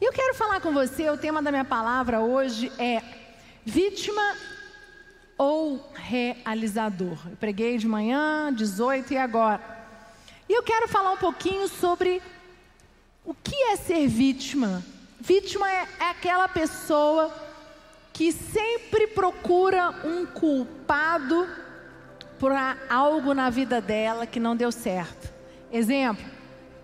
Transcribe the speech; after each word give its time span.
E 0.00 0.04
eu 0.04 0.12
quero 0.12 0.32
falar 0.34 0.60
com 0.60 0.72
você, 0.72 1.10
o 1.10 1.18
tema 1.18 1.42
da 1.42 1.50
minha 1.50 1.64
palavra 1.64 2.20
hoje 2.20 2.70
é 2.78 3.02
vítima 3.64 4.22
ou 5.36 5.90
realizador. 5.92 7.18
Eu 7.28 7.36
preguei 7.36 7.78
de 7.78 7.88
manhã, 7.88 8.52
18 8.54 9.12
e 9.12 9.16
agora. 9.16 9.60
E 10.48 10.52
eu 10.52 10.62
quero 10.62 10.86
falar 10.86 11.10
um 11.10 11.16
pouquinho 11.16 11.66
sobre 11.66 12.22
o 13.24 13.34
que 13.34 13.56
é 13.56 13.76
ser 13.76 14.06
vítima. 14.06 14.84
Vítima 15.18 15.68
é, 15.68 15.88
é 15.98 16.10
aquela 16.10 16.46
pessoa 16.46 17.34
que 18.12 18.30
sempre 18.30 19.08
procura 19.08 19.90
um 20.04 20.24
culpado 20.26 21.48
por 22.38 22.52
algo 22.88 23.34
na 23.34 23.50
vida 23.50 23.80
dela 23.80 24.28
que 24.28 24.38
não 24.38 24.54
deu 24.54 24.70
certo. 24.70 25.28
Exemplo: 25.72 26.24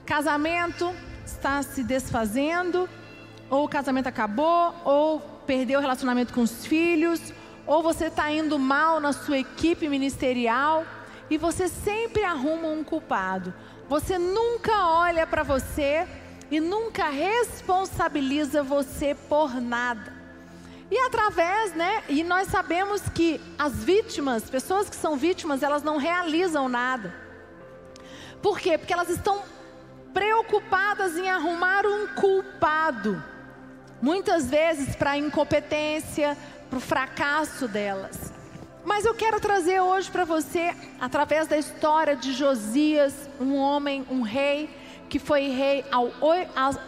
casamento 0.04 0.92
está 1.24 1.62
se 1.62 1.84
desfazendo, 1.84 2.88
ou 3.50 3.64
o 3.64 3.68
casamento 3.68 4.06
acabou, 4.06 4.74
ou 4.84 5.20
perdeu 5.46 5.78
o 5.78 5.82
relacionamento 5.82 6.32
com 6.32 6.42
os 6.42 6.66
filhos, 6.66 7.20
ou 7.66 7.82
você 7.82 8.06
está 8.06 8.30
indo 8.30 8.58
mal 8.58 9.00
na 9.00 9.12
sua 9.12 9.38
equipe 9.38 9.88
ministerial 9.88 10.84
e 11.30 11.38
você 11.38 11.68
sempre 11.68 12.24
arruma 12.24 12.68
um 12.68 12.84
culpado. 12.84 13.54
Você 13.88 14.18
nunca 14.18 14.86
olha 14.88 15.26
para 15.26 15.42
você 15.42 16.06
e 16.50 16.60
nunca 16.60 17.08
responsabiliza 17.08 18.62
você 18.62 19.14
por 19.28 19.60
nada. 19.60 20.12
E 20.90 20.98
através, 20.98 21.74
né? 21.74 22.02
E 22.08 22.22
nós 22.22 22.48
sabemos 22.48 23.02
que 23.14 23.40
as 23.58 23.72
vítimas, 23.82 24.48
pessoas 24.50 24.88
que 24.88 24.96
são 24.96 25.16
vítimas, 25.16 25.62
elas 25.62 25.82
não 25.82 25.96
realizam 25.96 26.68
nada. 26.68 27.14
Por 28.42 28.60
quê? 28.60 28.76
Porque 28.76 28.92
elas 28.92 29.08
estão 29.08 29.42
preocupadas 30.12 31.16
em 31.16 31.28
arrumar 31.28 31.86
um 31.86 32.06
culpado. 32.08 33.22
Muitas 34.04 34.50
vezes 34.50 34.94
para 34.94 35.12
a 35.12 35.16
incompetência, 35.16 36.36
para 36.68 36.76
o 36.76 36.80
fracasso 36.80 37.66
delas. 37.66 38.30
Mas 38.84 39.06
eu 39.06 39.14
quero 39.14 39.40
trazer 39.40 39.80
hoje 39.80 40.10
para 40.10 40.26
você, 40.26 40.74
através 41.00 41.48
da 41.48 41.56
história 41.56 42.14
de 42.14 42.34
Josias, 42.34 43.14
um 43.40 43.56
homem, 43.56 44.06
um 44.10 44.20
rei, 44.20 44.68
que 45.08 45.18
foi 45.18 45.48
rei 45.48 45.86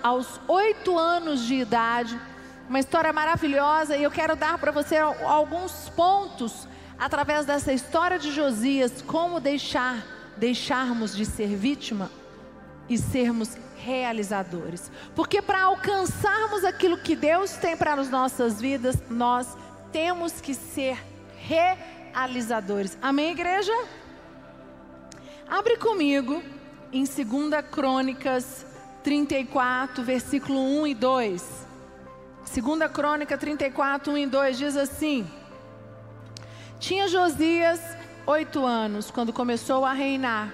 aos 0.02 0.38
oito 0.46 0.98
anos 0.98 1.46
de 1.46 1.54
idade. 1.54 2.20
Uma 2.68 2.80
história 2.80 3.14
maravilhosa 3.14 3.96
e 3.96 4.02
eu 4.02 4.10
quero 4.10 4.36
dar 4.36 4.58
para 4.58 4.70
você 4.70 4.98
alguns 4.98 5.88
pontos 5.96 6.68
através 6.98 7.46
dessa 7.46 7.72
história 7.72 8.18
de 8.18 8.30
Josias, 8.30 9.00
como 9.00 9.40
deixar, 9.40 10.04
deixarmos 10.36 11.16
de 11.16 11.24
ser 11.24 11.56
vítima 11.56 12.10
e 12.90 12.98
sermos 12.98 13.56
realizadores. 13.86 14.90
Porque 15.14 15.40
para 15.40 15.62
alcançarmos 15.62 16.64
aquilo 16.64 16.98
que 16.98 17.14
Deus 17.14 17.52
tem 17.52 17.76
para 17.76 17.94
as 17.94 18.10
nossas 18.10 18.60
vidas, 18.60 18.96
nós 19.08 19.56
temos 19.92 20.40
que 20.40 20.52
ser 20.54 20.98
realizadores. 21.36 22.98
Amém, 23.00 23.30
igreja? 23.30 23.72
Abre 25.48 25.76
comigo 25.76 26.42
em 26.92 27.04
2 27.04 27.16
Crônicas 27.70 28.66
34, 29.04 30.02
versículo 30.02 30.58
1 30.82 30.86
e 30.88 30.94
2. 30.94 31.66
2 32.52 32.90
Crônica 32.92 33.38
34, 33.38 34.12
1 34.12 34.18
e 34.18 34.26
2 34.26 34.58
diz 34.58 34.76
assim: 34.76 35.24
Tinha 36.80 37.06
Josias 37.06 37.80
oito 38.26 38.64
anos 38.66 39.08
quando 39.08 39.32
começou 39.32 39.84
a 39.84 39.92
reinar, 39.92 40.52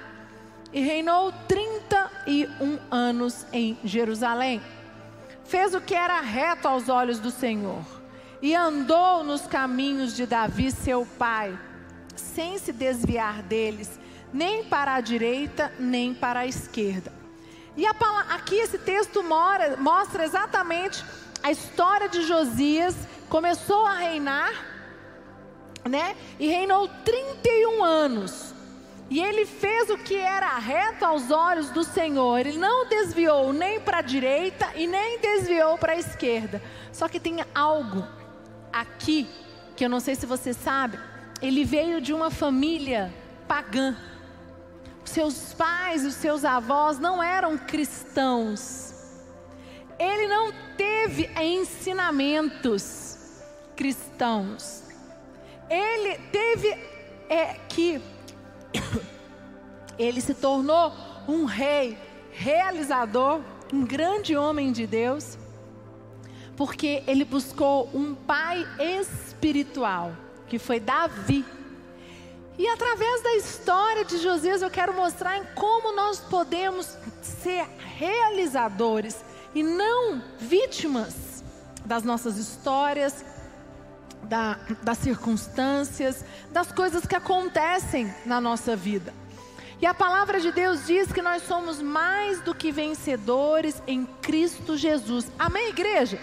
e 0.72 0.80
reinou 0.80 1.32
31 1.46 2.78
anos 2.90 3.46
em 3.52 3.78
Jerusalém. 3.84 4.62
Fez 5.44 5.74
o 5.74 5.80
que 5.80 5.94
era 5.94 6.20
reto 6.20 6.66
aos 6.66 6.88
olhos 6.88 7.18
do 7.18 7.30
Senhor 7.30 7.84
e 8.40 8.54
andou 8.54 9.22
nos 9.22 9.46
caminhos 9.46 10.16
de 10.16 10.26
Davi, 10.26 10.70
seu 10.70 11.06
pai, 11.18 11.56
sem 12.16 12.58
se 12.58 12.72
desviar 12.72 13.42
deles, 13.42 14.00
nem 14.32 14.64
para 14.64 14.94
a 14.94 15.00
direita, 15.00 15.72
nem 15.78 16.14
para 16.14 16.40
a 16.40 16.46
esquerda. 16.46 17.12
E 17.76 17.86
a, 17.86 17.94
aqui 18.30 18.56
esse 18.56 18.78
texto 18.78 19.22
mora, 19.22 19.76
mostra 19.76 20.24
exatamente 20.24 21.04
a 21.42 21.50
história 21.50 22.08
de 22.08 22.22
Josias, 22.22 22.94
começou 23.28 23.86
a 23.86 23.94
reinar, 23.94 24.52
né? 25.88 26.16
E 26.38 26.46
reinou 26.46 26.88
31 27.04 27.82
anos. 27.82 28.51
E 29.12 29.20
ele 29.20 29.44
fez 29.44 29.90
o 29.90 29.98
que 29.98 30.16
era 30.16 30.56
reto 30.56 31.04
aos 31.04 31.30
olhos 31.30 31.68
do 31.68 31.84
Senhor. 31.84 32.46
Ele 32.46 32.56
não 32.56 32.88
desviou 32.88 33.52
nem 33.52 33.78
para 33.78 33.98
a 33.98 34.00
direita 34.00 34.72
e 34.74 34.86
nem 34.86 35.20
desviou 35.20 35.76
para 35.76 35.92
a 35.92 35.98
esquerda. 35.98 36.62
Só 36.90 37.06
que 37.08 37.20
tem 37.20 37.44
algo 37.54 38.08
aqui, 38.72 39.28
que 39.76 39.84
eu 39.84 39.90
não 39.90 40.00
sei 40.00 40.14
se 40.14 40.24
você 40.24 40.54
sabe, 40.54 40.98
ele 41.42 41.62
veio 41.62 42.00
de 42.00 42.14
uma 42.14 42.30
família 42.30 43.12
pagã. 43.46 43.94
Seus 45.04 45.52
pais, 45.52 46.06
os 46.06 46.14
seus 46.14 46.42
avós 46.42 46.98
não 46.98 47.22
eram 47.22 47.58
cristãos. 47.58 48.94
Ele 49.98 50.26
não 50.26 50.54
teve 50.74 51.28
ensinamentos 51.38 53.42
cristãos. 53.76 54.84
Ele 55.68 56.16
teve 56.32 56.68
é, 57.28 57.58
que 57.68 58.00
ele 59.98 60.20
se 60.20 60.34
tornou 60.34 60.92
um 61.28 61.44
rei 61.44 61.98
realizador, 62.32 63.40
um 63.72 63.84
grande 63.84 64.36
homem 64.36 64.72
de 64.72 64.86
Deus 64.86 65.38
porque 66.56 67.02
ele 67.06 67.24
buscou 67.24 67.90
um 67.94 68.14
pai 68.14 68.66
espiritual, 68.78 70.12
que 70.46 70.58
foi 70.58 70.78
Davi. 70.78 71.44
E 72.58 72.68
através 72.68 73.22
da 73.22 73.34
história 73.34 74.04
de 74.04 74.18
Josias, 74.18 74.62
eu 74.62 74.70
quero 74.70 74.94
mostrar 74.94 75.38
em 75.38 75.44
como 75.54 75.94
nós 75.96 76.20
podemos 76.20 76.96
ser 77.20 77.66
realizadores 77.96 79.24
e 79.54 79.62
não 79.62 80.22
vítimas 80.38 81.42
das 81.84 82.04
nossas 82.04 82.36
histórias, 82.36 83.24
da, 84.22 84.58
das 84.82 84.98
circunstâncias, 84.98 86.24
das 86.50 86.70
coisas 86.72 87.06
que 87.06 87.14
acontecem 87.14 88.12
na 88.24 88.40
nossa 88.40 88.76
vida. 88.76 89.12
E 89.80 89.86
a 89.86 89.92
palavra 89.92 90.40
de 90.40 90.52
Deus 90.52 90.86
diz 90.86 91.12
que 91.12 91.20
nós 91.20 91.42
somos 91.42 91.82
mais 91.82 92.40
do 92.40 92.54
que 92.54 92.70
vencedores 92.70 93.82
em 93.86 94.06
Cristo 94.22 94.76
Jesus. 94.76 95.26
Amém, 95.36 95.70
igreja? 95.70 96.20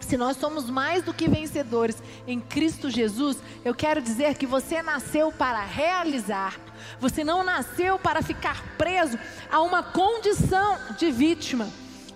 Se 0.00 0.16
nós 0.16 0.36
somos 0.36 0.68
mais 0.68 1.02
do 1.02 1.14
que 1.14 1.28
vencedores 1.28 2.02
em 2.26 2.40
Cristo 2.40 2.90
Jesus, 2.90 3.36
eu 3.64 3.74
quero 3.74 4.00
dizer 4.00 4.36
que 4.36 4.46
você 4.46 4.82
nasceu 4.82 5.30
para 5.30 5.60
realizar. 5.60 6.58
Você 6.98 7.22
não 7.22 7.44
nasceu 7.44 7.98
para 7.98 8.22
ficar 8.22 8.62
preso 8.76 9.18
a 9.50 9.60
uma 9.60 9.82
condição 9.82 10.78
de 10.98 11.10
vítima. 11.10 11.68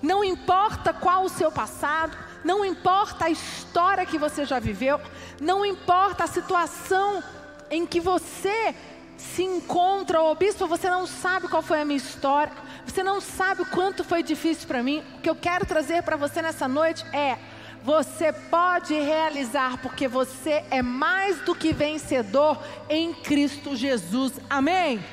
Não 0.03 0.25
importa 0.25 0.93
qual 0.93 1.25
o 1.25 1.29
seu 1.29 1.51
passado, 1.53 2.17
não 2.47 2.65
importa 2.65 3.25
a 3.25 3.31
história 3.31 4.07
que 4.07 4.17
você 4.17 4.45
já 4.45 4.61
viveu, 4.61 5.01
não 5.41 5.67
importa 5.67 6.23
a 6.23 6.27
situação 6.29 7.21
em 7.69 7.85
que 7.85 7.99
você 7.99 8.73
se 9.17 9.43
encontra, 9.43 10.23
ô 10.23 10.33
bispo, 10.37 10.69
você 10.69 10.89
não 10.89 11.09
sabe 11.09 11.49
qual 11.49 11.61
foi 11.61 11.81
a 11.81 11.85
minha 11.85 11.97
história, 11.97 12.53
você 12.87 13.03
não 13.03 13.21
sabe 13.21 13.63
o 13.63 13.67
quanto 13.67 14.05
foi 14.05 14.23
difícil 14.23 14.69
para 14.69 14.81
mim. 14.81 15.03
O 15.19 15.21
que 15.23 15.29
eu 15.29 15.35
quero 15.35 15.67
trazer 15.67 16.05
para 16.05 16.17
você 16.17 16.41
nessa 16.41 16.69
noite 16.69 17.05
é 17.13 17.37
você 17.83 18.33
pode 18.33 18.95
realizar, 18.95 19.79
porque 19.79 20.07
você 20.07 20.65
é 20.71 20.83
mais 20.83 21.41
do 21.41 21.53
que 21.53 21.73
vencedor 21.73 22.63
em 22.89 23.13
Cristo 23.13 23.75
Jesus. 23.75 24.35
Amém? 24.49 25.05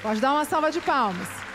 Pode 0.00 0.20
dar 0.20 0.32
uma 0.32 0.44
salva 0.44 0.70
de 0.70 0.80
palmas. 0.80 1.45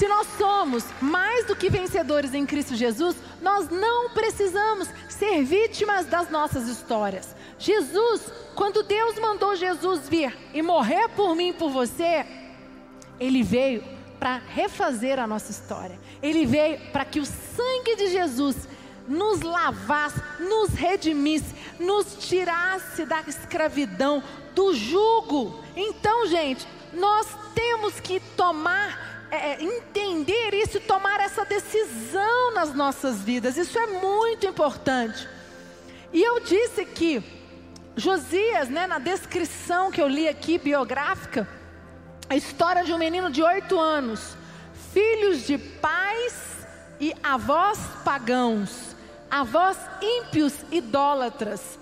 Se 0.00 0.08
nós 0.08 0.26
somos 0.38 0.82
mais 0.98 1.44
do 1.44 1.54
que 1.54 1.68
vencedores 1.68 2.32
em 2.32 2.46
Cristo 2.46 2.74
Jesus, 2.74 3.14
nós 3.42 3.68
não 3.68 4.08
precisamos 4.08 4.88
ser 5.10 5.44
vítimas 5.44 6.06
das 6.06 6.30
nossas 6.30 6.68
histórias. 6.68 7.36
Jesus, 7.58 8.32
quando 8.54 8.82
Deus 8.82 9.18
mandou 9.18 9.54
Jesus 9.54 10.08
vir 10.08 10.34
e 10.54 10.62
morrer 10.62 11.06
por 11.10 11.36
mim 11.36 11.50
e 11.50 11.52
por 11.52 11.68
você, 11.68 12.24
ele 13.20 13.42
veio 13.42 13.84
para 14.18 14.38
refazer 14.38 15.18
a 15.18 15.26
nossa 15.26 15.50
história. 15.50 16.00
Ele 16.22 16.46
veio 16.46 16.80
para 16.92 17.04
que 17.04 17.20
o 17.20 17.26
sangue 17.26 17.96
de 17.96 18.08
Jesus 18.08 18.56
nos 19.06 19.42
lavasse, 19.42 20.18
nos 20.38 20.70
redimisse, 20.70 21.54
nos 21.78 22.26
tirasse 22.26 23.04
da 23.04 23.20
escravidão, 23.28 24.22
do 24.54 24.72
jugo. 24.72 25.62
Então, 25.76 26.26
gente, 26.26 26.66
nós 26.94 27.26
temos 27.54 28.00
que 28.00 28.20
tomar, 28.36 29.09
é, 29.30 29.52
é 29.52 29.62
entender 29.62 30.54
isso 30.54 30.78
e 30.78 30.80
tomar 30.80 31.20
essa 31.20 31.44
decisão 31.44 32.52
nas 32.54 32.74
nossas 32.74 33.22
vidas. 33.22 33.56
Isso 33.56 33.78
é 33.78 33.86
muito 33.86 34.46
importante. 34.46 35.28
E 36.12 36.22
eu 36.22 36.40
disse 36.40 36.84
que 36.84 37.22
Josias, 37.96 38.68
né, 38.68 38.86
na 38.86 38.98
descrição 38.98 39.90
que 39.90 40.00
eu 40.00 40.08
li 40.08 40.28
aqui, 40.28 40.58
biográfica, 40.58 41.46
a 42.28 42.36
história 42.36 42.84
de 42.84 42.92
um 42.92 42.98
menino 42.98 43.30
de 43.30 43.42
oito 43.42 43.78
anos, 43.78 44.36
filhos 44.92 45.46
de 45.46 45.58
pais 45.58 46.66
e 47.00 47.14
avós 47.22 47.78
pagãos, 48.04 48.96
avós 49.30 49.76
ímpios 50.00 50.54
idólatras. 50.70 51.78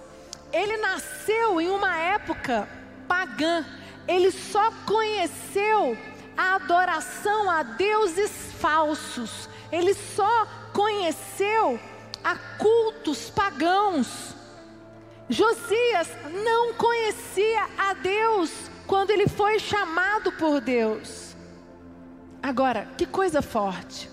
Ele 0.52 0.76
nasceu 0.78 1.60
em 1.60 1.68
uma 1.68 1.96
época 1.96 2.68
pagã, 3.06 3.64
ele 4.06 4.30
só 4.30 4.70
conheceu 4.86 5.96
a 6.38 6.54
adoração 6.54 7.50
a 7.50 7.64
deuses 7.64 8.30
falsos, 8.60 9.48
ele 9.72 9.92
só 9.92 10.46
conheceu 10.72 11.80
a 12.22 12.36
cultos 12.56 13.28
pagãos. 13.28 14.36
Josias 15.28 16.08
não 16.44 16.74
conhecia 16.74 17.68
a 17.76 17.92
Deus 17.94 18.52
quando 18.86 19.10
ele 19.10 19.26
foi 19.26 19.58
chamado 19.58 20.30
por 20.30 20.60
Deus. 20.60 21.36
Agora, 22.40 22.88
que 22.96 23.04
coisa 23.04 23.42
forte. 23.42 24.08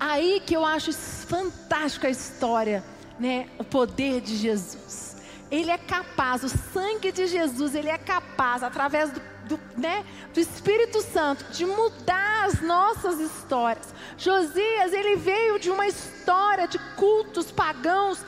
Aí 0.00 0.42
que 0.44 0.54
eu 0.54 0.66
acho 0.66 0.92
fantástica 0.92 2.08
a 2.08 2.10
história, 2.10 2.82
né? 3.20 3.48
O 3.56 3.62
poder 3.62 4.20
de 4.20 4.36
Jesus. 4.36 5.16
Ele 5.48 5.70
é 5.70 5.78
capaz, 5.78 6.42
o 6.42 6.48
sangue 6.48 7.12
de 7.12 7.28
Jesus, 7.28 7.76
ele 7.76 7.88
é 7.88 7.96
capaz, 7.96 8.64
através 8.64 9.12
do, 9.12 9.22
do, 9.46 9.58
né, 9.76 10.04
do 10.34 10.40
Espírito 10.40 11.00
Santo, 11.00 11.44
de 11.52 11.64
mudar 11.64 12.44
as 12.44 12.60
nossas 12.60 13.18
histórias. 13.20 13.94
Josias, 14.18 14.92
ele 14.92 15.16
veio 15.16 15.58
de 15.58 15.70
uma 15.70 15.86
história 15.86 16.66
de 16.66 16.78
cultos 16.96 17.50
pagãos, 17.50 18.24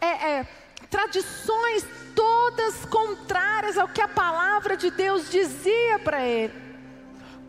é, 0.00 0.06
é, 0.06 0.48
tradições 0.88 1.84
todas 2.14 2.84
contrárias 2.86 3.78
ao 3.78 3.88
que 3.88 4.00
a 4.00 4.08
palavra 4.08 4.76
de 4.76 4.90
Deus 4.90 5.30
dizia 5.30 5.98
para 5.98 6.24
ele. 6.24 6.54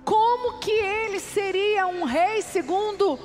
Como 0.04 0.60
que 0.60 0.72
ele 0.72 1.20
seria 1.20 1.88
um 1.88 2.04
rei 2.04 2.42
segundo 2.42 3.20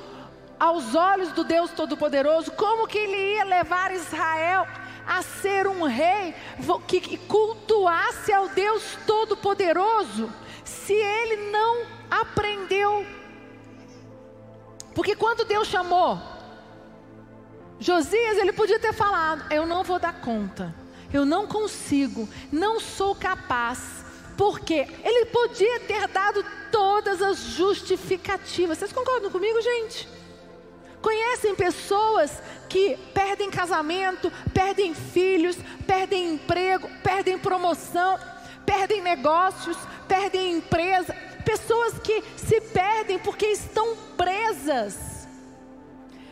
aos 0.59 0.95
olhos 0.95 1.31
do 1.31 1.43
Deus 1.43 1.71
Todo-Poderoso? 1.71 2.51
Como 2.51 2.87
que 2.87 2.97
ele 2.97 3.35
ia 3.35 3.43
levar 3.43 3.91
Israel 3.91 4.67
a 5.07 5.21
ser 5.21 5.67
um 5.67 5.83
rei 5.83 6.35
que 6.85 7.17
cultuasse 7.17 8.33
ao 8.33 8.49
Deus 8.49 8.97
Todo-Poderoso, 9.07 10.31
se 10.65 10.93
ele 10.93 11.49
não 11.49 11.85
aprendeu? 12.11 13.05
Porque 14.93 15.15
quando 15.15 15.45
Deus 15.45 15.67
chamou 15.67 16.19
Josias, 17.79 18.37
ele 18.37 18.51
podia 18.51 18.79
ter 18.79 18.93
falado: 18.93 19.45
Eu 19.51 19.65
não 19.65 19.83
vou 19.83 19.99
dar 19.99 20.19
conta, 20.19 20.73
eu 21.13 21.25
não 21.25 21.47
consigo, 21.47 22.27
não 22.51 22.79
sou 22.79 23.15
capaz. 23.15 24.05
Porque 24.35 24.87
ele 25.03 25.25
podia 25.25 25.79
ter 25.79 26.07
dado 26.09 26.45
todas 26.71 27.23
as 27.23 27.39
justificativas. 27.39 28.77
Vocês 28.77 28.93
concordam 28.93 29.31
comigo, 29.31 29.59
gente? 29.61 30.07
Conhecem 31.07 31.55
pessoas 31.55 32.43
que 32.67 32.97
perdem 33.13 33.49
casamento, 33.49 34.29
perdem 34.53 34.93
filhos, 34.93 35.55
perdem 35.87 36.33
emprego, 36.33 36.89
perdem 37.01 37.39
promoção, 37.39 38.19
perdem 38.65 39.01
negócios, 39.01 39.77
perdem 40.05 40.57
empresa. 40.57 41.15
Pessoas 41.45 41.97
que 41.99 42.21
se 42.35 42.59
perdem 42.59 43.17
porque 43.19 43.45
estão 43.45 43.95
presas. 44.17 45.25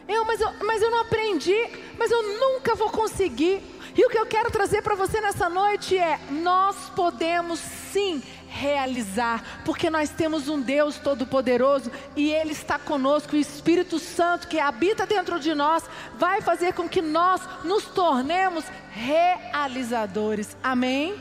Eu 0.09 0.25
mas, 0.25 0.41
eu, 0.41 0.51
mas 0.65 0.81
eu 0.81 0.91
não 0.91 1.03
aprendi, 1.03 1.55
mas 1.97 2.11
eu 2.11 2.37
nunca 2.37 2.75
vou 2.75 2.89
conseguir. 2.89 3.63
E 3.95 4.05
o 4.05 4.09
que 4.09 4.19
eu 4.19 4.25
quero 4.25 4.51
trazer 4.51 4.81
para 4.81 4.93
você 4.93 5.21
nessa 5.21 5.47
noite 5.47 5.97
é: 5.97 6.19
nós 6.29 6.89
podemos 6.89 7.61
sim 7.61 8.21
realizar, 8.55 9.61
porque 9.65 9.89
nós 9.89 10.09
temos 10.09 10.47
um 10.47 10.61
Deus 10.61 10.97
Todo-Poderoso 10.97 11.91
e 12.15 12.31
Ele 12.31 12.53
está 12.53 12.79
conosco. 12.79 13.35
O 13.35 13.39
Espírito 13.39 13.99
Santo 13.99 14.47
que 14.47 14.59
habita 14.59 15.05
dentro 15.05 15.39
de 15.39 15.53
nós 15.53 15.83
vai 16.17 16.41
fazer 16.41 16.73
com 16.73 16.87
que 16.87 17.01
nós 17.01 17.41
nos 17.65 17.83
tornemos 17.83 18.63
realizadores. 18.91 20.55
Amém? 20.63 21.15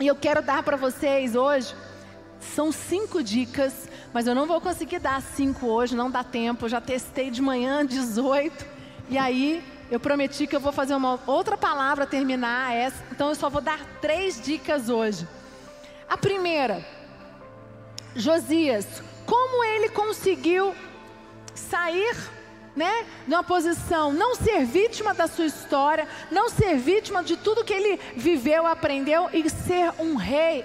E 0.00 0.06
eu 0.06 0.16
quero 0.16 0.42
dar 0.42 0.64
para 0.64 0.76
vocês 0.76 1.36
hoje, 1.36 1.74
são 2.40 2.72
cinco 2.72 3.22
dicas, 3.22 3.88
mas 4.12 4.26
eu 4.26 4.34
não 4.34 4.46
vou 4.46 4.60
conseguir 4.60 4.98
dar 4.98 5.22
cinco 5.22 5.66
hoje, 5.66 5.94
não 5.94 6.10
dá 6.10 6.24
tempo. 6.24 6.64
Eu 6.64 6.70
já 6.70 6.80
testei 6.80 7.30
de 7.30 7.40
manhã 7.40 7.86
18, 7.86 8.66
e 9.08 9.16
aí 9.16 9.62
eu 9.90 10.00
prometi 10.00 10.46
que 10.46 10.56
eu 10.56 10.60
vou 10.60 10.72
fazer 10.72 10.94
uma 10.94 11.20
outra 11.26 11.56
palavra 11.56 12.06
terminar 12.06 12.74
essa, 12.74 13.04
então 13.12 13.28
eu 13.28 13.34
só 13.34 13.48
vou 13.48 13.60
dar 13.60 13.78
três 14.00 14.40
dicas 14.42 14.88
hoje. 14.88 15.26
A 16.10 16.18
primeira, 16.18 16.84
Josias, 18.16 19.00
como 19.24 19.62
ele 19.62 19.90
conseguiu 19.90 20.74
sair, 21.54 22.16
né, 22.74 23.06
numa 23.28 23.44
posição, 23.44 24.12
não 24.12 24.34
ser 24.34 24.64
vítima 24.64 25.14
da 25.14 25.28
sua 25.28 25.46
história, 25.46 26.08
não 26.28 26.48
ser 26.50 26.76
vítima 26.76 27.22
de 27.22 27.36
tudo 27.36 27.64
que 27.64 27.72
ele 27.72 28.00
viveu, 28.16 28.66
aprendeu 28.66 29.30
e 29.32 29.48
ser 29.48 29.92
um 30.00 30.16
rei, 30.16 30.64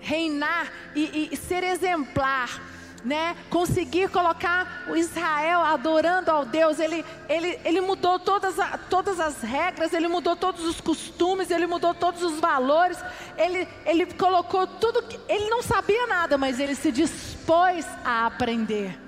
reinar 0.00 0.72
e, 0.94 1.28
e 1.30 1.36
ser 1.36 1.62
exemplar 1.62 2.77
né, 3.04 3.36
conseguir 3.48 4.08
colocar 4.10 4.84
o 4.88 4.96
Israel 4.96 5.62
adorando 5.62 6.30
ao 6.30 6.44
Deus, 6.44 6.78
ele, 6.78 7.04
ele, 7.28 7.58
ele 7.64 7.80
mudou 7.80 8.18
todas, 8.18 8.56
todas 8.90 9.20
as 9.20 9.40
regras, 9.40 9.92
ele 9.92 10.08
mudou 10.08 10.34
todos 10.36 10.64
os 10.64 10.80
costumes, 10.80 11.50
ele 11.50 11.66
mudou 11.66 11.94
todos 11.94 12.22
os 12.22 12.40
valores, 12.40 12.98
ele, 13.36 13.68
ele 13.86 14.06
colocou 14.06 14.66
tudo, 14.66 15.02
que, 15.02 15.18
ele 15.28 15.48
não 15.48 15.62
sabia 15.62 16.06
nada, 16.06 16.36
mas 16.36 16.58
ele 16.58 16.74
se 16.74 16.90
dispôs 16.90 17.86
a 18.04 18.26
aprender. 18.26 18.98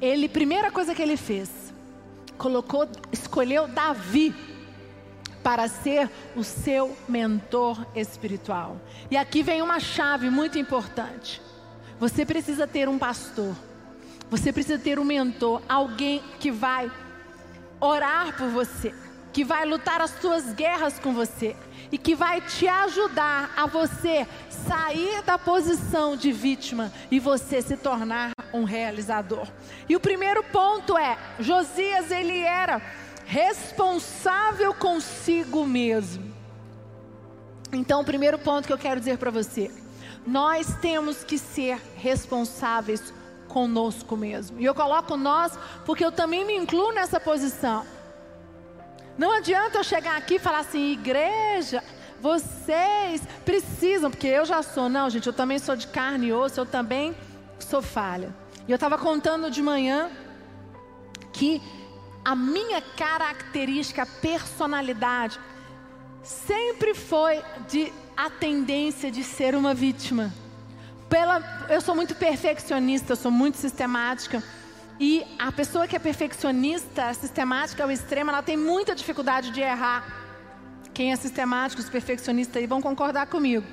Ele, 0.00 0.28
primeira 0.28 0.70
coisa 0.70 0.94
que 0.94 1.02
ele 1.02 1.16
fez, 1.16 1.50
colocou, 2.36 2.88
escolheu 3.10 3.66
Davi 3.66 4.34
para 5.42 5.66
ser 5.66 6.10
o 6.36 6.44
seu 6.44 6.96
mentor 7.08 7.86
espiritual. 7.96 8.76
E 9.10 9.16
aqui 9.16 9.42
vem 9.42 9.62
uma 9.62 9.80
chave 9.80 10.28
muito 10.28 10.58
importante. 10.58 11.40
Você 11.98 12.24
precisa 12.24 12.66
ter 12.66 12.88
um 12.88 12.98
pastor. 12.98 13.54
Você 14.30 14.52
precisa 14.52 14.78
ter 14.78 14.98
um 14.98 15.04
mentor, 15.04 15.62
alguém 15.68 16.22
que 16.38 16.50
vai 16.50 16.90
orar 17.80 18.36
por 18.36 18.48
você, 18.48 18.94
que 19.32 19.42
vai 19.42 19.64
lutar 19.64 20.00
as 20.00 20.10
suas 20.20 20.52
guerras 20.52 20.98
com 20.98 21.14
você 21.14 21.56
e 21.90 21.96
que 21.96 22.14
vai 22.14 22.40
te 22.42 22.68
ajudar 22.68 23.50
a 23.56 23.66
você 23.66 24.26
sair 24.50 25.22
da 25.22 25.38
posição 25.38 26.14
de 26.14 26.30
vítima 26.30 26.92
e 27.10 27.18
você 27.18 27.62
se 27.62 27.76
tornar 27.76 28.32
um 28.52 28.64
realizador. 28.64 29.48
E 29.88 29.96
o 29.96 30.00
primeiro 30.00 30.42
ponto 30.44 30.98
é: 30.98 31.16
Josias 31.40 32.10
ele 32.10 32.38
era 32.40 32.82
responsável 33.24 34.74
consigo 34.74 35.66
mesmo. 35.66 36.34
Então, 37.72 38.00
o 38.00 38.04
primeiro 38.04 38.38
ponto 38.38 38.66
que 38.66 38.72
eu 38.72 38.78
quero 38.78 38.98
dizer 38.98 39.18
para 39.18 39.30
você, 39.30 39.70
nós 40.26 40.74
temos 40.80 41.24
que 41.24 41.38
ser 41.38 41.80
responsáveis 41.96 43.12
conosco 43.48 44.16
mesmo. 44.16 44.60
E 44.60 44.64
eu 44.64 44.74
coloco 44.74 45.16
nós 45.16 45.58
porque 45.84 46.04
eu 46.04 46.12
também 46.12 46.44
me 46.44 46.54
incluo 46.54 46.92
nessa 46.92 47.18
posição. 47.18 47.84
Não 49.16 49.32
adianta 49.32 49.78
eu 49.78 49.84
chegar 49.84 50.16
aqui 50.16 50.36
e 50.36 50.38
falar 50.38 50.60
assim, 50.60 50.92
igreja, 50.92 51.82
vocês 52.20 53.22
precisam, 53.44 54.10
porque 54.10 54.28
eu 54.28 54.44
já 54.44 54.62
sou, 54.62 54.88
não, 54.88 55.10
gente, 55.10 55.26
eu 55.26 55.32
também 55.32 55.58
sou 55.58 55.74
de 55.74 55.88
carne 55.88 56.28
e 56.28 56.32
osso, 56.32 56.60
eu 56.60 56.66
também 56.66 57.16
sou 57.58 57.82
falha. 57.82 58.32
E 58.66 58.70
eu 58.70 58.76
estava 58.76 58.96
contando 58.98 59.50
de 59.50 59.62
manhã 59.62 60.10
que 61.32 61.60
a 62.24 62.36
minha 62.36 62.80
característica, 62.80 64.04
personalidade, 64.04 65.40
sempre 66.22 66.94
foi 66.94 67.42
de 67.68 67.92
a 68.18 68.28
tendência 68.28 69.12
de 69.12 69.22
ser 69.22 69.54
uma 69.54 69.72
vítima. 69.72 70.34
Pela, 71.08 71.40
eu 71.70 71.80
sou 71.80 71.94
muito 71.94 72.16
perfeccionista, 72.16 73.12
eu 73.12 73.16
sou 73.16 73.30
muito 73.30 73.56
sistemática. 73.56 74.42
E 74.98 75.24
a 75.38 75.52
pessoa 75.52 75.86
que 75.86 75.94
é 75.94 76.00
perfeccionista, 76.00 77.14
sistemática 77.14 77.84
ao 77.84 77.92
extremo, 77.92 78.30
ela 78.32 78.42
tem 78.42 78.56
muita 78.56 78.92
dificuldade 78.92 79.52
de 79.52 79.60
errar. 79.60 80.04
Quem 80.92 81.12
é 81.12 81.16
sistemático, 81.16 81.80
os 81.80 81.88
perfeccionistas 81.88 82.56
aí 82.56 82.66
vão 82.66 82.82
concordar 82.82 83.28
comigo. 83.28 83.64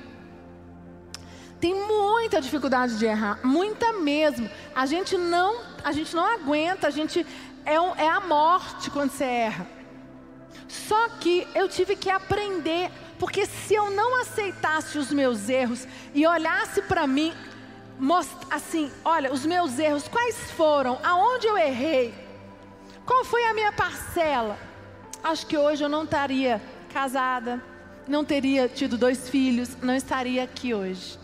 Tem 1.60 1.74
muita 1.74 2.40
dificuldade 2.40 3.00
de 3.00 3.04
errar, 3.04 3.40
muita 3.42 3.94
mesmo. 3.94 4.48
A 4.76 4.86
gente 4.86 5.18
não, 5.18 5.60
a 5.82 5.90
gente 5.90 6.14
não 6.14 6.24
aguenta, 6.24 6.86
a 6.86 6.90
gente 6.90 7.26
é, 7.64 7.80
um, 7.80 7.96
é 7.96 8.08
a 8.08 8.20
morte 8.20 8.92
quando 8.92 9.10
você 9.10 9.24
erra. 9.24 9.66
Só 10.68 11.08
que 11.18 11.48
eu 11.52 11.68
tive 11.68 11.96
que 11.96 12.08
aprender 12.08 12.92
porque 13.18 13.46
se 13.46 13.74
eu 13.74 13.90
não 13.90 14.20
aceitasse 14.20 14.98
os 14.98 15.10
meus 15.10 15.48
erros 15.48 15.86
e 16.14 16.26
olhasse 16.26 16.82
para 16.82 17.06
mim, 17.06 17.32
assim, 18.50 18.90
olha, 19.04 19.32
os 19.32 19.46
meus 19.46 19.78
erros, 19.78 20.06
quais 20.08 20.50
foram? 20.52 20.98
Aonde 21.02 21.46
eu 21.46 21.56
errei? 21.56 22.14
Qual 23.04 23.24
foi 23.24 23.44
a 23.46 23.54
minha 23.54 23.72
parcela? 23.72 24.58
Acho 25.22 25.46
que 25.46 25.56
hoje 25.56 25.82
eu 25.82 25.88
não 25.88 26.04
estaria 26.04 26.60
casada, 26.92 27.62
não 28.06 28.24
teria 28.24 28.68
tido 28.68 28.98
dois 28.98 29.28
filhos, 29.28 29.76
não 29.82 29.94
estaria 29.94 30.42
aqui 30.42 30.74
hoje. 30.74 31.18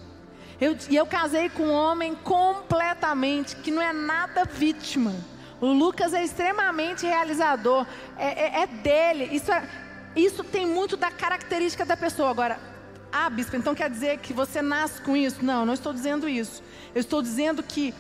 Eu, 0.61 0.77
e 0.89 0.97
eu 0.97 1.05
casei 1.05 1.49
com 1.49 1.65
um 1.65 1.73
homem 1.73 2.15
completamente, 2.15 3.57
que 3.57 3.71
não 3.71 3.83
é 3.83 3.93
nada 3.93 4.45
vítima. 4.45 5.13
O 5.61 5.73
Lucas 5.73 6.15
é 6.15 6.25
extremamente 6.25 7.07
realizador. 7.07 7.87
É, 8.17 8.61
é, 8.61 8.63
é 8.63 8.67
dele. 8.67 9.29
Isso, 9.33 9.51
é, 9.53 9.69
isso 10.15 10.45
tem 10.45 10.67
muito 10.67 10.97
da 10.97 11.11
característica 11.11 11.85
da 11.85 11.97
pessoa. 11.97 12.31
Agora, 12.31 12.59
ah, 13.11 13.29
bispo, 13.29 13.57
então 13.57 13.75
quer 13.75 13.91
dizer 13.91 14.19
que 14.19 14.33
você 14.33 14.63
nasce 14.63 15.01
com 15.01 15.17
isso? 15.17 15.45
Não, 15.45 15.67
não 15.67 15.75
estou 15.75 15.93
dizendo 15.93 16.29
isso. 16.29 16.63
Eu 16.95 17.01
estou 17.01 17.23
dizendo 17.23 17.63
que 17.63 17.95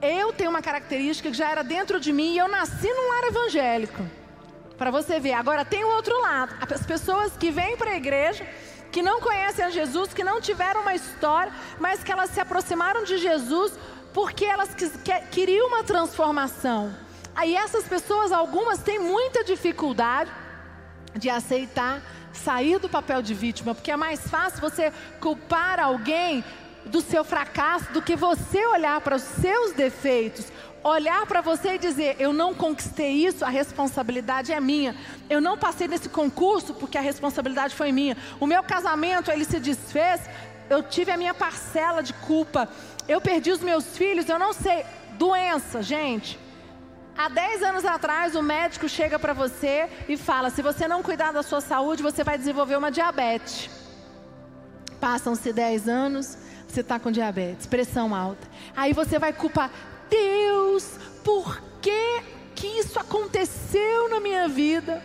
eu 0.00 0.32
tenho 0.32 0.50
uma 0.50 0.62
característica 0.62 1.30
que 1.30 1.36
já 1.36 1.50
era 1.50 1.62
dentro 1.62 1.98
de 1.98 2.12
mim 2.12 2.34
e 2.34 2.38
eu 2.38 2.48
nasci 2.48 2.86
num 2.86 3.08
lar 3.08 3.24
evangélico. 3.24 4.04
Para 4.76 4.90
você 4.90 5.18
ver. 5.18 5.32
Agora 5.32 5.64
tem 5.64 5.84
o 5.84 5.88
outro 5.88 6.20
lado. 6.20 6.54
As 6.72 6.86
pessoas 6.86 7.36
que 7.36 7.50
vêm 7.50 7.76
para 7.76 7.90
a 7.90 7.96
igreja, 7.96 8.46
que 8.92 9.02
não 9.02 9.20
conhecem 9.20 9.64
a 9.64 9.70
Jesus, 9.70 10.14
que 10.14 10.22
não 10.22 10.40
tiveram 10.40 10.82
uma 10.82 10.94
história, 10.94 11.52
mas 11.80 12.04
que 12.04 12.12
elas 12.12 12.30
se 12.30 12.40
aproximaram 12.40 13.04
de 13.04 13.18
Jesus 13.18 13.72
porque 14.12 14.44
elas 14.44 14.70
queriam 15.30 15.68
uma 15.68 15.84
transformação. 15.84 16.94
Aí 17.34 17.54
essas 17.54 17.84
pessoas, 17.84 18.32
algumas 18.32 18.80
têm 18.80 18.98
muita 18.98 19.44
dificuldade 19.44 20.30
de 21.14 21.28
aceitar 21.28 22.02
sair 22.32 22.78
do 22.78 22.88
papel 22.88 23.20
de 23.22 23.34
vítima, 23.34 23.74
porque 23.74 23.90
é 23.90 23.96
mais 23.96 24.20
fácil 24.28 24.60
você 24.60 24.92
culpar 25.20 25.80
alguém 25.80 26.44
do 26.86 27.00
seu 27.00 27.24
fracasso 27.24 27.92
do 27.92 28.00
que 28.00 28.16
você 28.16 28.64
olhar 28.66 29.00
para 29.00 29.16
os 29.16 29.22
seus 29.22 29.72
defeitos, 29.72 30.46
olhar 30.82 31.26
para 31.26 31.40
você 31.40 31.74
e 31.74 31.78
dizer: 31.78 32.16
Eu 32.18 32.32
não 32.32 32.54
conquistei 32.54 33.26
isso, 33.26 33.44
a 33.44 33.48
responsabilidade 33.48 34.52
é 34.52 34.60
minha. 34.60 34.94
Eu 35.28 35.40
não 35.40 35.58
passei 35.58 35.88
nesse 35.88 36.08
concurso 36.08 36.74
porque 36.74 36.96
a 36.96 37.02
responsabilidade 37.02 37.74
foi 37.74 37.92
minha. 37.92 38.16
O 38.40 38.46
meu 38.46 38.62
casamento 38.62 39.30
ele 39.30 39.44
se 39.44 39.60
desfez, 39.60 40.20
eu 40.70 40.82
tive 40.82 41.10
a 41.10 41.16
minha 41.16 41.34
parcela 41.34 42.02
de 42.02 42.12
culpa. 42.12 42.68
Eu 43.06 43.20
perdi 43.20 43.50
os 43.50 43.60
meus 43.60 43.96
filhos, 43.96 44.28
eu 44.28 44.38
não 44.38 44.52
sei. 44.52 44.84
Doença, 45.18 45.82
gente. 45.82 46.38
Há 47.18 47.28
10 47.28 47.64
anos 47.64 47.84
atrás, 47.84 48.36
o 48.36 48.42
médico 48.44 48.88
chega 48.88 49.18
para 49.18 49.32
você 49.32 49.88
e 50.08 50.16
fala: 50.16 50.50
se 50.50 50.62
você 50.62 50.86
não 50.86 51.02
cuidar 51.02 51.32
da 51.32 51.42
sua 51.42 51.60
saúde, 51.60 52.00
você 52.00 52.22
vai 52.22 52.38
desenvolver 52.38 52.76
uma 52.76 52.92
diabetes. 52.92 53.68
Passam-se 55.00 55.52
10 55.52 55.88
anos, 55.88 56.38
você 56.68 56.80
está 56.80 56.96
com 56.96 57.10
diabetes, 57.10 57.66
pressão 57.66 58.14
alta. 58.14 58.46
Aí 58.76 58.92
você 58.92 59.18
vai 59.18 59.32
culpar 59.32 59.68
Deus, 60.08 60.96
por 61.24 61.60
que, 61.82 62.22
que 62.54 62.68
isso 62.78 63.00
aconteceu 63.00 64.08
na 64.08 64.20
minha 64.20 64.46
vida? 64.46 65.02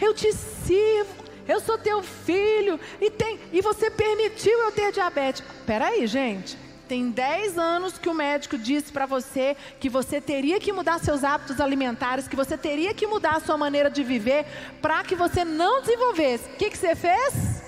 Eu 0.00 0.14
te 0.14 0.32
sirvo, 0.32 1.22
eu 1.46 1.60
sou 1.60 1.76
teu 1.76 2.02
filho, 2.02 2.80
e, 2.98 3.10
tem, 3.10 3.38
e 3.52 3.60
você 3.60 3.90
permitiu 3.90 4.58
eu 4.60 4.72
ter 4.72 4.92
diabetes. 4.92 5.44
Peraí, 5.66 6.06
gente. 6.06 6.69
Tem 6.90 7.08
10 7.08 7.56
anos 7.56 7.98
que 7.98 8.08
o 8.08 8.12
médico 8.12 8.58
disse 8.58 8.90
para 8.90 9.06
você 9.06 9.56
que 9.78 9.88
você 9.88 10.20
teria 10.20 10.58
que 10.58 10.72
mudar 10.72 10.98
seus 10.98 11.22
hábitos 11.22 11.60
alimentares, 11.60 12.26
que 12.26 12.34
você 12.34 12.58
teria 12.58 12.92
que 12.92 13.06
mudar 13.06 13.36
a 13.36 13.40
sua 13.40 13.56
maneira 13.56 13.88
de 13.88 14.02
viver 14.02 14.44
para 14.82 15.04
que 15.04 15.14
você 15.14 15.44
não 15.44 15.82
desenvolvesse. 15.82 16.48
O 16.48 16.56
que, 16.56 16.68
que 16.68 16.76
você 16.76 16.96
fez? 16.96 17.62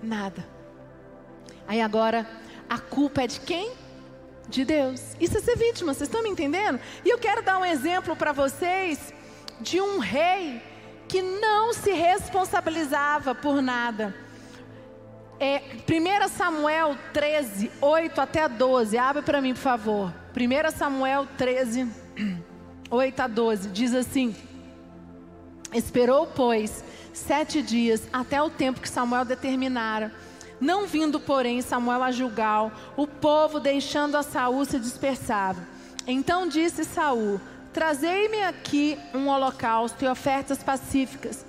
Nada. 0.00 0.46
Aí 1.66 1.80
agora, 1.80 2.24
a 2.70 2.78
culpa 2.78 3.24
é 3.24 3.26
de 3.26 3.40
quem? 3.40 3.72
De 4.46 4.64
Deus. 4.64 5.16
Isso 5.18 5.36
é 5.36 5.40
ser 5.40 5.56
vítima, 5.56 5.92
vocês 5.92 6.08
estão 6.08 6.22
me 6.22 6.30
entendendo? 6.30 6.78
E 7.04 7.10
eu 7.10 7.18
quero 7.18 7.42
dar 7.42 7.58
um 7.58 7.64
exemplo 7.64 8.14
para 8.14 8.30
vocês 8.30 9.12
de 9.60 9.80
um 9.80 9.98
rei 9.98 10.62
que 11.08 11.20
não 11.20 11.72
se 11.72 11.90
responsabilizava 11.90 13.34
por 13.34 13.60
nada. 13.60 14.14
É, 15.40 15.62
1 15.88 16.28
Samuel 16.28 16.96
13, 17.12 17.70
8 17.80 18.20
até 18.20 18.48
12. 18.48 18.96
Abre 18.96 19.22
para 19.22 19.40
mim, 19.40 19.54
por 19.54 19.60
favor. 19.60 20.14
1 20.36 20.70
Samuel 20.76 21.26
13, 21.36 21.88
8 22.90 23.20
a 23.22 23.26
12. 23.26 23.68
Diz 23.70 23.94
assim: 23.94 24.34
Esperou, 25.72 26.26
pois, 26.26 26.84
sete 27.12 27.62
dias 27.62 28.08
até 28.12 28.40
o 28.40 28.50
tempo 28.50 28.80
que 28.80 28.88
Samuel 28.88 29.24
determinara 29.24 30.12
não 30.60 30.86
vindo, 30.86 31.20
porém, 31.20 31.60
Samuel 31.60 32.02
a 32.02 32.10
Gilgal, 32.10 32.72
o 32.96 33.06
povo, 33.06 33.60
deixando 33.60 34.16
a 34.16 34.22
Saul, 34.22 34.64
se 34.64 34.78
dispersava. 34.78 35.60
Então 36.06 36.48
disse 36.48 36.84
Saul: 36.84 37.40
Trazei-me 37.72 38.42
aqui 38.42 38.98
um 39.12 39.28
holocausto 39.28 40.04
e 40.04 40.08
ofertas 40.08 40.62
pacíficas. 40.62 41.44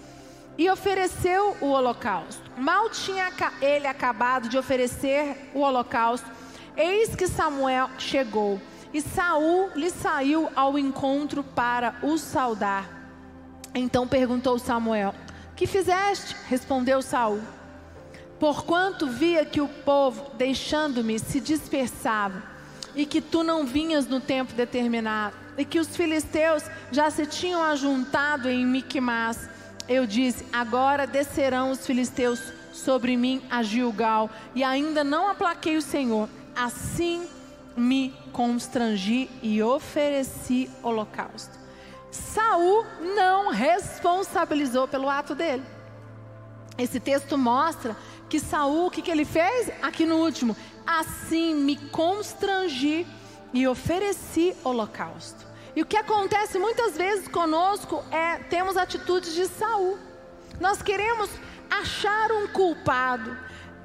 E 0.58 0.70
ofereceu 0.70 1.58
o 1.60 1.68
holocausto. 1.68 2.50
Mal 2.58 2.90
tinha 2.90 3.30
ele 3.62 3.88
acabado 3.88 4.48
de 4.48 4.58
oferecer 4.58 5.52
o 5.54 5.60
holocausto, 5.60 6.30
eis 6.78 7.16
que 7.16 7.28
Samuel 7.28 7.90
chegou, 7.98 8.62
e 8.94 9.02
Saul 9.02 9.72
lhe 9.76 9.90
saiu 9.90 10.50
ao 10.56 10.80
encontro 10.80 11.44
para 11.44 11.96
o 12.02 12.18
saudar. 12.18 12.90
Então 13.74 14.08
perguntou 14.08 14.58
Samuel: 14.58 15.14
Que 15.56 15.68
fizeste? 15.68 16.34
Respondeu 16.48 17.02
Saul: 17.02 17.42
Porquanto 18.40 19.08
via 19.08 19.46
que 19.46 19.60
o 19.60 19.68
povo, 19.68 20.32
deixando-me, 20.36 21.20
se 21.20 21.42
dispersava, 21.42 22.42
e 22.96 23.06
que 23.06 23.20
tu 23.20 23.44
não 23.44 23.66
vinhas 23.66 24.08
no 24.08 24.22
tempo 24.22 24.54
determinado, 24.54 25.36
e 25.58 25.66
que 25.66 25.80
os 25.80 25.96
filisteus 25.96 26.64
já 26.92 27.10
se 27.10 27.26
tinham 27.26 27.62
ajuntado 27.64 28.50
em 28.50 28.66
Miquimás, 28.66 29.50
eu 29.88 30.06
disse: 30.06 30.46
Agora 30.52 31.08
descerão 31.08 31.72
os 31.72 31.86
filisteus 31.86 32.42
sobre 32.74 33.16
mim 33.16 33.42
a 33.50 33.64
Gilgal, 33.64 34.30
e 34.54 34.64
ainda 34.64 35.04
não 35.04 35.30
aplaquei 35.30 35.78
o 35.78 35.82
Senhor. 35.82 36.30
Assim 36.56 37.28
me 37.76 38.14
constrangi 38.32 39.30
e 39.42 39.62
ofereci 39.62 40.70
holocausto. 40.82 41.58
Saul 42.12 42.86
não 43.16 43.52
responsabilizou 43.52 44.88
pelo 44.88 45.10
ato 45.10 45.36
dele. 45.36 45.64
Esse 46.78 47.00
texto 47.00 47.38
mostra 47.38 47.96
que 48.30 48.40
Saul, 48.40 48.88
o 48.88 48.92
que, 48.92 49.02
que 49.02 49.12
ele 49.12 49.26
fez? 49.26 49.70
Aqui 49.82 50.06
no 50.06 50.18
último, 50.18 50.56
assim 50.86 51.56
me 51.56 51.76
constrangi 51.90 53.06
e 53.54 53.68
ofereci 53.68 54.56
holocausto. 54.64 55.45
E 55.76 55.82
o 55.82 55.86
que 55.86 55.98
acontece 55.98 56.58
muitas 56.58 56.96
vezes 56.96 57.28
conosco 57.28 58.04
é 58.10 58.38
temos 58.38 58.78
atitudes 58.78 59.34
de 59.34 59.46
Saul. 59.46 59.98
Nós 60.60 60.82
queremos 60.82 61.30
achar 61.70 62.32
um 62.32 62.48
culpado. 62.48 63.38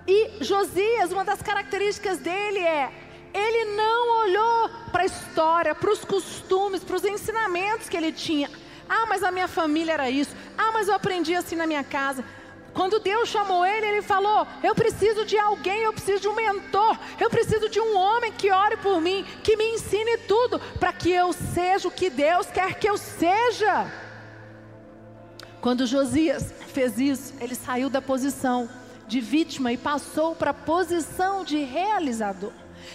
E 0.06 0.44
Josias, 0.44 1.11
uma 1.11 1.25
das 1.25 1.42
características 1.42 2.18
dele 2.18 2.61
é 2.61 2.92
ele 3.32 3.76
não 3.76 4.20
olhou 4.23 4.70
para 4.92 5.02
a 5.02 5.06
história, 5.06 5.75
para 5.75 5.90
os 5.90 6.04
costumes, 6.04 6.82
para 6.82 6.97
os 6.97 7.04
ensinamentos 7.04 7.88
que 7.88 7.97
ele 7.97 8.12
tinha. 8.12 8.50
Ah, 8.88 9.06
mas 9.06 9.23
a 9.23 9.30
minha 9.30 9.49
família 9.49 9.92
era 9.92 10.11
isso. 10.11 10.35
Ah, 10.59 10.70
mas 10.73 10.88
eu 10.88 10.94
aprendi 10.94 11.35
assim 11.35 11.56
na 11.56 11.66
minha 11.66 11.85
casa. 11.85 12.25
Quando 12.72 13.00
Deus 13.00 13.28
chamou 13.28 13.64
ele, 13.64 13.86
ele 13.86 14.02
falou: 14.02 14.46
Eu 14.62 14.74
preciso 14.74 15.24
de 15.24 15.38
alguém, 15.38 15.82
eu 15.82 15.92
preciso 15.92 16.20
de 16.20 16.28
um 16.28 16.34
mentor, 16.34 16.98
eu 17.18 17.28
preciso 17.28 17.68
de 17.68 17.80
um 17.80 17.96
homem 17.96 18.32
que 18.32 18.50
ore 18.50 18.76
por 18.76 19.00
mim, 19.00 19.24
que 19.42 19.56
me 19.56 19.64
ensine 19.74 20.18
tudo, 20.18 20.58
para 20.78 20.92
que 20.92 21.10
eu 21.10 21.32
seja 21.32 21.88
o 21.88 21.90
que 21.90 22.08
Deus 22.08 22.46
quer 22.46 22.74
que 22.74 22.88
eu 22.88 22.96
seja. 22.96 23.92
Quando 25.60 25.86
Josias 25.86 26.54
fez 26.68 26.98
isso, 26.98 27.34
ele 27.40 27.54
saiu 27.54 27.90
da 27.90 28.00
posição 28.00 28.68
de 29.06 29.20
vítima 29.20 29.72
e 29.72 29.76
passou 29.76 30.34
para 30.34 30.50
a 30.50 30.54
posição 30.54 31.44
de 31.44 31.58
realizador. 31.58 32.52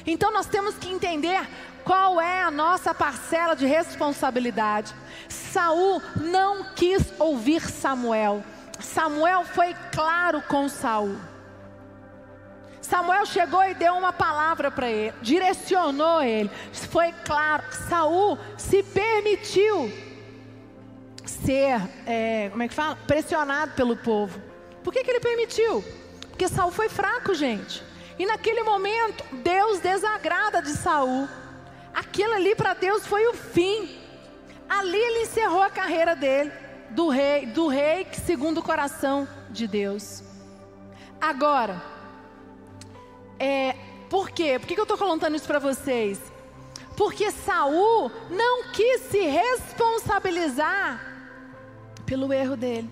Então 0.07 0.31
nós 0.31 0.47
temos 0.47 0.75
que 0.75 0.89
entender 0.89 1.47
qual 1.83 2.19
é 2.19 2.41
a 2.41 2.49
nossa 2.49 2.93
parcela 2.93 3.55
de 3.55 3.65
responsabilidade. 3.65 4.95
Saul 5.29 6.01
não 6.15 6.73
quis 6.73 7.13
ouvir 7.19 7.61
Samuel. 7.61 8.43
Samuel 8.79 9.45
foi 9.45 9.75
claro 9.91 10.41
com 10.41 10.67
Saul. 10.67 11.15
Samuel 12.81 13.25
chegou 13.25 13.63
e 13.63 13.73
deu 13.73 13.95
uma 13.95 14.13
palavra 14.13 14.69
para 14.69 14.89
ele, 14.89 15.13
direcionou 15.21 16.21
ele. 16.21 16.51
Foi 16.91 17.11
claro. 17.25 17.63
Saul 17.89 18.37
se 18.57 18.83
permitiu 18.83 19.91
ser, 21.25 21.81
é, 22.05 22.49
como 22.51 22.61
é 22.61 22.67
que 22.67 22.73
fala? 22.73 22.95
Pressionado 23.07 23.73
pelo 23.73 23.97
povo. 23.97 24.39
Por 24.83 24.93
que, 24.93 25.03
que 25.03 25.09
ele 25.09 25.19
permitiu? 25.19 25.83
Porque 26.29 26.47
Saul 26.47 26.71
foi 26.71 26.87
fraco, 26.87 27.33
gente. 27.33 27.83
E 28.19 28.25
naquele 28.25 28.61
momento, 28.61 29.23
Deus 29.31 29.79
desagrada 29.79 30.61
de 30.61 30.69
Saul. 30.69 31.27
Aquilo 31.93 32.33
ali 32.33 32.53
para 32.55 32.75
Deus 32.75 33.05
foi 33.07 33.25
o 33.27 33.33
fim. 33.33 33.99
Ali 34.69 34.97
ele 34.97 35.23
encerrou 35.23 35.63
a 35.63 35.69
carreira 35.69 36.15
dele 36.15 36.51
do 36.91 37.09
rei, 37.09 37.45
do 37.45 37.67
rei 37.67 38.07
segundo 38.25 38.59
o 38.59 38.63
coração 38.63 39.27
de 39.49 39.67
Deus. 39.67 40.23
Agora, 41.19 41.81
é, 43.39 43.75
por 44.09 44.29
quê? 44.29 44.59
Por 44.59 44.67
que 44.67 44.79
eu 44.79 44.83
estou 44.83 44.97
contando 44.97 45.35
isso 45.35 45.47
para 45.47 45.59
vocês? 45.59 46.21
Porque 46.95 47.31
Saul 47.31 48.11
não 48.29 48.71
quis 48.71 49.01
se 49.01 49.19
responsabilizar 49.21 51.01
pelo 52.05 52.31
erro 52.31 52.55
dele. 52.55 52.89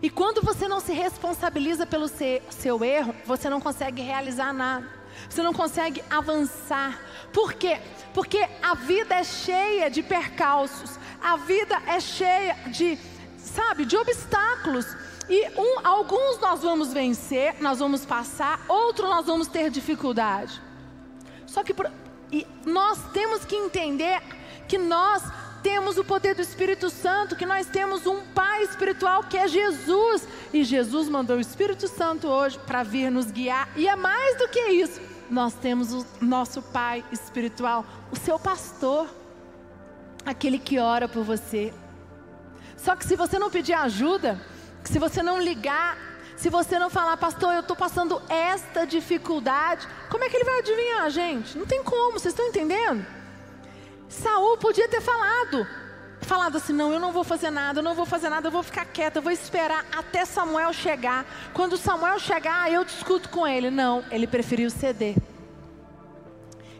E 0.00 0.10
quando 0.10 0.42
você 0.42 0.68
não 0.68 0.80
se 0.80 0.92
responsabiliza 0.92 1.86
pelo 1.86 2.08
seu, 2.08 2.42
seu 2.50 2.84
erro, 2.84 3.14
você 3.24 3.48
não 3.48 3.60
consegue 3.60 4.02
realizar 4.02 4.52
nada. 4.52 4.86
Você 5.28 5.42
não 5.42 5.52
consegue 5.52 6.02
avançar. 6.10 7.00
Por 7.32 7.54
quê? 7.54 7.80
Porque 8.12 8.48
a 8.62 8.74
vida 8.74 9.14
é 9.14 9.24
cheia 9.24 9.90
de 9.90 10.02
percalços, 10.02 10.98
a 11.22 11.36
vida 11.36 11.76
é 11.86 12.00
cheia 12.00 12.54
de, 12.68 12.98
sabe, 13.36 13.84
de 13.84 13.96
obstáculos. 13.96 14.86
E 15.28 15.48
um, 15.58 15.86
alguns 15.86 16.38
nós 16.38 16.62
vamos 16.62 16.92
vencer, 16.92 17.56
nós 17.60 17.78
vamos 17.78 18.04
passar, 18.04 18.60
outros 18.68 19.08
nós 19.08 19.26
vamos 19.26 19.48
ter 19.48 19.70
dificuldade. 19.70 20.60
Só 21.46 21.62
que 21.62 21.74
nós 22.66 22.98
temos 23.12 23.44
que 23.44 23.56
entender 23.56 24.20
que 24.68 24.76
nós 24.76 25.22
temos 25.64 25.96
o 25.96 26.04
poder 26.04 26.34
do 26.34 26.42
Espírito 26.42 26.90
Santo, 26.90 27.34
que 27.34 27.46
nós 27.46 27.66
temos 27.66 28.06
um 28.06 28.20
Pai 28.34 28.62
espiritual 28.64 29.24
que 29.24 29.38
é 29.38 29.48
Jesus. 29.48 30.28
E 30.52 30.62
Jesus 30.62 31.08
mandou 31.08 31.38
o 31.38 31.40
Espírito 31.40 31.88
Santo 31.88 32.28
hoje 32.28 32.58
para 32.66 32.82
vir 32.82 33.10
nos 33.10 33.30
guiar. 33.30 33.70
E 33.74 33.88
é 33.88 33.96
mais 33.96 34.36
do 34.36 34.46
que 34.46 34.60
isso. 34.60 35.00
Nós 35.30 35.54
temos 35.54 35.90
o 35.94 36.06
nosso 36.20 36.60
Pai 36.60 37.02
espiritual, 37.10 37.86
o 38.12 38.16
seu 38.16 38.38
pastor, 38.38 39.08
aquele 40.26 40.58
que 40.58 40.78
ora 40.78 41.08
por 41.08 41.24
você. 41.24 41.72
Só 42.76 42.94
que 42.94 43.06
se 43.06 43.16
você 43.16 43.38
não 43.38 43.50
pedir 43.50 43.72
ajuda, 43.72 44.38
se 44.84 44.98
você 44.98 45.22
não 45.22 45.40
ligar, 45.40 45.96
se 46.36 46.50
você 46.50 46.78
não 46.78 46.90
falar, 46.90 47.16
pastor, 47.16 47.54
eu 47.54 47.60
estou 47.60 47.74
passando 47.74 48.20
esta 48.28 48.84
dificuldade, 48.84 49.88
como 50.10 50.24
é 50.24 50.28
que 50.28 50.36
ele 50.36 50.44
vai 50.44 50.58
adivinhar, 50.58 51.08
gente? 51.08 51.56
Não 51.56 51.64
tem 51.64 51.82
como, 51.82 52.20
vocês 52.20 52.34
estão 52.34 52.46
entendendo? 52.46 53.23
Saul 54.08 54.56
podia 54.58 54.88
ter 54.88 55.00
falado, 55.00 55.66
falado 56.22 56.56
assim: 56.56 56.72
não, 56.72 56.92
eu 56.92 57.00
não 57.00 57.12
vou 57.12 57.24
fazer 57.24 57.50
nada, 57.50 57.80
eu 57.80 57.82
não 57.82 57.94
vou 57.94 58.06
fazer 58.06 58.28
nada, 58.28 58.48
eu 58.48 58.52
vou 58.52 58.62
ficar 58.62 58.84
quieto, 58.84 59.16
eu 59.16 59.22
vou 59.22 59.32
esperar 59.32 59.84
até 59.92 60.24
Samuel 60.24 60.72
chegar. 60.72 61.26
Quando 61.52 61.76
Samuel 61.76 62.18
chegar, 62.18 62.70
eu 62.70 62.84
discuto 62.84 63.28
com 63.28 63.46
ele. 63.46 63.70
Não, 63.70 64.04
ele 64.10 64.26
preferiu 64.26 64.70
ceder. 64.70 65.16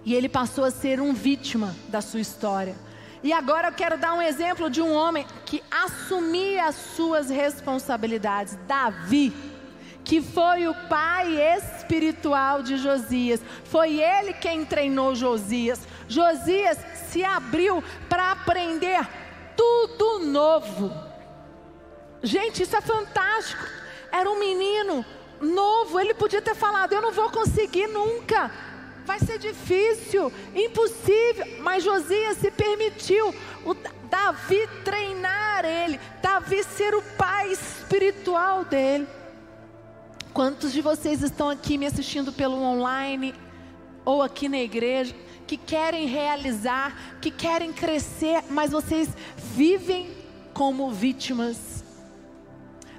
E 0.05 0.15
ele 0.15 0.29
passou 0.29 0.65
a 0.65 0.71
ser 0.71 1.01
um 1.01 1.15
vítima 1.15 1.75
da 1.89 2.01
sua 2.01 2.21
história. 2.21 2.77
E 3.23 3.33
agora 3.33 3.69
eu 3.69 3.73
quero 3.73 3.97
dar 3.97 4.13
um 4.13 4.21
exemplo 4.21 4.69
de 4.69 4.83
um 4.83 4.93
homem 4.93 5.27
que 5.47 5.63
assumia 5.71 6.67
as 6.67 6.75
suas 6.75 7.31
responsabilidades. 7.31 8.59
Davi 8.67 9.33
que 10.05 10.21
foi 10.21 10.69
o 10.69 10.75
pai 10.89 11.41
espiritual 11.57 12.63
de 12.63 12.77
Josias. 12.77 13.41
Foi 13.65 14.01
ele 14.01 14.35
quem 14.35 14.65
treinou 14.65 15.15
Josias. 15.15 15.81
Josias 16.07 16.79
se 17.15 17.23
abriu 17.23 17.83
para 18.09 18.33
aprender 18.33 19.09
tudo 19.57 20.19
novo. 20.27 20.93
Gente, 22.21 22.65
isso 22.65 22.75
é 22.75 22.81
fantástico. 22.81 23.65
Era 24.11 24.29
um 24.29 24.39
menino 24.39 25.07
novo, 25.41 26.01
ele 26.01 26.13
podia 26.13 26.43
ter 26.43 26.57
falado: 26.57 26.93
Eu 26.93 27.01
não 27.01 27.13
vou 27.13 27.31
conseguir 27.31 27.87
nunca, 27.87 28.51
vai 29.05 29.21
ser 29.21 29.39
difícil, 29.39 30.33
impossível. 30.57 31.47
Mas 31.61 31.85
Josias 31.85 32.39
se 32.39 32.51
permitiu, 32.51 33.33
o 33.65 33.75
Davi 34.11 34.69
treinar 34.85 35.65
ele, 35.65 36.01
Davi 36.21 36.65
ser 36.65 36.97
o 36.97 37.03
pai 37.17 37.53
espiritual 37.53 38.65
dele. 38.65 39.07
Quantos 40.33 40.73
de 40.73 40.81
vocês 40.81 41.23
estão 41.23 41.49
aqui 41.49 41.79
me 41.79 41.87
assistindo 41.87 42.33
pelo 42.33 42.61
online 42.61 43.33
ou 44.05 44.21
aqui 44.21 44.49
na 44.49 44.59
igreja 44.59 45.15
que 45.47 45.57
querem 45.57 46.07
realizar, 46.07 47.19
que 47.21 47.31
querem 47.31 47.73
crescer, 47.73 48.43
mas 48.51 48.71
vocês 48.71 49.09
vivem 49.37 50.11
como 50.53 50.91
vítimas? 50.91 51.85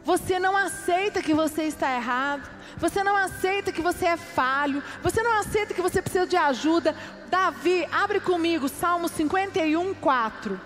Você 0.03 0.37
não 0.37 0.55
aceita 0.55 1.21
que 1.21 1.33
você 1.33 1.63
está 1.63 1.95
errado. 1.95 2.47
Você 2.77 3.03
não 3.03 3.15
aceita 3.15 3.71
que 3.71 3.81
você 3.81 4.05
é 4.05 4.17
falho. 4.17 4.83
Você 5.01 5.23
não 5.23 5.33
aceita 5.39 5.73
que 5.73 5.81
você 5.81 6.01
precisa 6.01 6.27
de 6.27 6.37
ajuda. 6.37 6.95
Davi, 7.29 7.87
abre 7.91 8.19
comigo 8.19 8.69
Salmo 8.69 9.07
51, 9.07 9.95
4. 9.95 10.61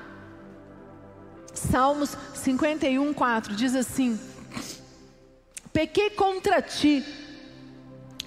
Salmos 1.54 2.16
51, 2.36 3.14
4 3.14 3.56
diz 3.56 3.76
assim: 3.76 4.20
Pequei 5.72 6.10
contra 6.10 6.62
ti, 6.62 7.06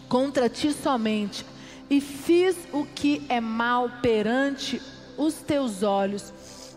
contra 0.08 0.48
ti 0.48 0.72
somente, 0.72 1.44
e 1.92 2.00
fiz 2.00 2.56
o 2.72 2.86
que 2.86 3.22
é 3.28 3.38
mal 3.38 3.86
perante 4.00 4.80
os 5.14 5.34
teus 5.34 5.82
olhos, 5.82 6.32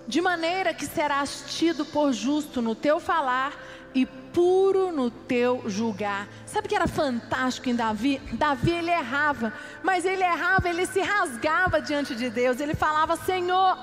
de 0.06 0.20
maneira 0.20 0.74
que 0.74 0.86
serás 0.86 1.46
tido 1.48 1.86
por 1.86 2.12
justo 2.12 2.62
no 2.62 2.76
teu 2.76 3.00
falar 3.00 3.54
e 3.94 4.06
puro 4.06 4.92
no 4.92 5.10
teu 5.10 5.64
julgar. 5.70 6.28
Sabe 6.46 6.68
que 6.68 6.76
era 6.76 6.86
fantástico 6.86 7.70
em 7.70 7.76
Davi? 7.78 8.22
Davi 8.34 8.72
ele 8.72 8.92
errava, 8.92 9.54
mas 9.82 10.04
ele 10.04 10.22
errava, 10.22 10.68
ele 10.68 10.86
se 10.86 11.00
rasgava 11.00 11.82
diante 11.82 12.14
de 12.14 12.30
Deus. 12.30 12.60
Ele 12.60 12.76
falava: 12.76 13.16
Senhor, 13.16 13.78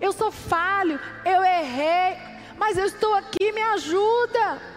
eu 0.00 0.12
sou 0.12 0.30
falho, 0.30 1.00
eu 1.24 1.42
errei, 1.42 2.16
mas 2.56 2.78
eu 2.78 2.84
estou 2.84 3.12
aqui, 3.16 3.50
me 3.50 3.60
ajuda. 3.60 4.73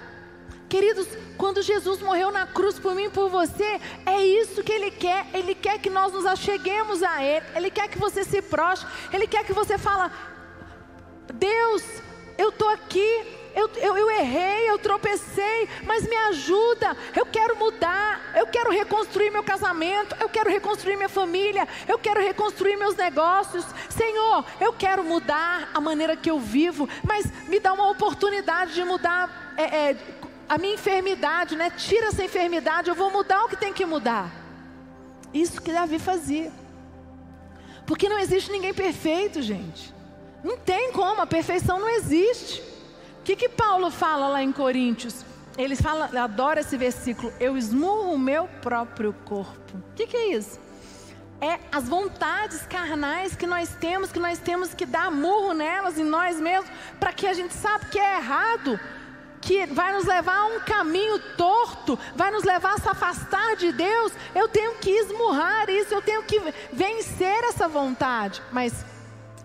Queridos, 0.69 1.07
quando 1.37 1.61
Jesus 1.61 2.01
morreu 2.01 2.29
na 2.29 2.45
cruz 2.45 2.77
por 2.77 2.93
mim 2.93 3.05
e 3.05 3.09
por 3.09 3.29
você, 3.29 3.79
é 4.05 4.25
isso 4.25 4.63
que 4.63 4.71
Ele 4.71 4.91
quer. 4.91 5.25
Ele 5.33 5.55
quer 5.55 5.79
que 5.79 5.89
nós 5.89 6.11
nos 6.11 6.25
acheguemos 6.25 7.01
a 7.01 7.23
Ele. 7.23 7.45
Ele 7.55 7.71
quer 7.71 7.87
que 7.87 7.97
você 7.97 8.23
se 8.23 8.41
prostre. 8.41 8.89
Ele 9.13 9.27
quer 9.27 9.45
que 9.45 9.53
você 9.53 9.77
fale: 9.77 10.11
Deus, 11.33 11.83
eu 12.37 12.49
estou 12.49 12.69
aqui. 12.69 13.37
Eu, 13.55 13.71
eu, 13.77 13.97
eu, 13.97 14.11
errei, 14.11 14.69
eu 14.69 14.77
tropecei, 14.77 15.67
mas 15.83 16.07
me 16.07 16.15
ajuda. 16.15 16.95
Eu 17.15 17.25
quero 17.25 17.57
mudar, 17.57 18.33
eu 18.35 18.45
quero 18.45 18.69
reconstruir 18.69 19.31
meu 19.31 19.41
casamento, 19.41 20.15
eu 20.19 20.29
quero 20.29 20.47
reconstruir 20.47 20.95
minha 20.95 21.09
família, 21.09 21.67
eu 21.87 21.97
quero 21.97 22.21
reconstruir 22.21 22.77
meus 22.77 22.95
negócios. 22.95 23.65
Senhor, 23.89 24.45
eu 24.61 24.73
quero 24.73 25.03
mudar 25.03 25.71
a 25.73 25.81
maneira 25.81 26.15
que 26.15 26.29
eu 26.29 26.39
vivo, 26.39 26.87
mas 27.03 27.25
me 27.47 27.59
dá 27.59 27.73
uma 27.73 27.89
oportunidade 27.89 28.75
de 28.75 28.83
mudar 28.83 29.47
é, 29.57 29.63
é, 29.63 29.97
a 30.47 30.57
minha 30.57 30.75
enfermidade, 30.75 31.55
né? 31.55 31.69
Tira 31.69 32.07
essa 32.07 32.23
enfermidade, 32.23 32.89
eu 32.89 32.95
vou 32.95 33.11
mudar 33.11 33.43
o 33.43 33.49
que 33.49 33.55
tem 33.55 33.73
que 33.73 33.85
mudar. 33.85 34.31
Isso 35.33 35.61
que 35.61 35.71
Davi 35.71 35.99
fazia. 35.99 36.51
Porque 37.85 38.09
não 38.09 38.19
existe 38.19 38.51
ninguém 38.51 38.73
perfeito, 38.73 39.41
gente. 39.41 39.93
Não 40.43 40.57
tem 40.57 40.91
como, 40.91 41.21
a 41.21 41.27
perfeição 41.27 41.79
não 41.79 41.89
existe. 41.89 42.61
O 43.19 43.23
que, 43.23 43.35
que 43.35 43.49
Paulo 43.49 43.91
fala 43.91 44.27
lá 44.29 44.41
em 44.41 44.51
Coríntios? 44.51 45.25
Ele 45.57 45.75
fala, 45.75 46.09
adora 46.21 46.59
esse 46.59 46.77
versículo, 46.77 47.33
eu 47.39 47.57
esmurro 47.57 48.13
o 48.13 48.19
meu 48.19 48.47
próprio 48.61 49.13
corpo. 49.25 49.77
O 49.77 49.95
que, 49.95 50.05
que 50.05 50.15
é 50.15 50.35
isso? 50.35 50.59
É 51.41 51.59
as 51.71 51.87
vontades 51.87 52.61
carnais 52.67 53.35
que 53.35 53.47
nós 53.47 53.69
temos, 53.79 54.11
que 54.11 54.19
nós 54.19 54.39
temos 54.39 54.73
que 54.73 54.85
dar 54.85 55.11
murro 55.11 55.53
nelas 55.53 55.97
em 55.97 56.03
nós 56.03 56.39
mesmos, 56.39 56.69
para 56.99 57.11
que 57.11 57.27
a 57.27 57.33
gente 57.33 57.53
saiba 57.53 57.85
que 57.85 57.99
é 57.99 58.17
errado, 58.17 58.79
que 59.47 59.65
vai 59.65 59.93
nos 59.93 60.03
levar 60.03 60.39
a 60.39 60.45
um 60.47 60.59
caminho 60.59 61.17
torto, 61.37 61.97
vai 62.13 62.29
nos 62.31 62.43
levar 62.43 62.73
a 62.73 62.79
se 62.79 62.89
afastar 62.89 63.55
de 63.55 63.71
Deus, 63.71 64.11
eu 64.35 64.49
tenho 64.49 64.75
que 64.75 64.89
esmurrar 64.89 65.69
isso, 65.69 65.93
eu 65.93 66.01
tenho 66.01 66.21
que 66.23 66.37
vencer 66.73 67.45
essa 67.45 67.65
vontade. 67.65 68.41
Mas 68.51 68.83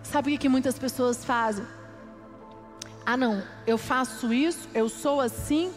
sabe 0.03 0.35
o 0.35 0.37
que 0.37 0.49
muitas 0.49 0.77
pessoas 0.77 1.23
fazem? 1.23 1.65
Ah, 3.05 3.15
não, 3.15 3.41
eu 3.65 3.77
faço 3.77 4.33
isso, 4.33 4.67
eu 4.73 4.89
sou 4.89 5.21
assim, 5.21 5.73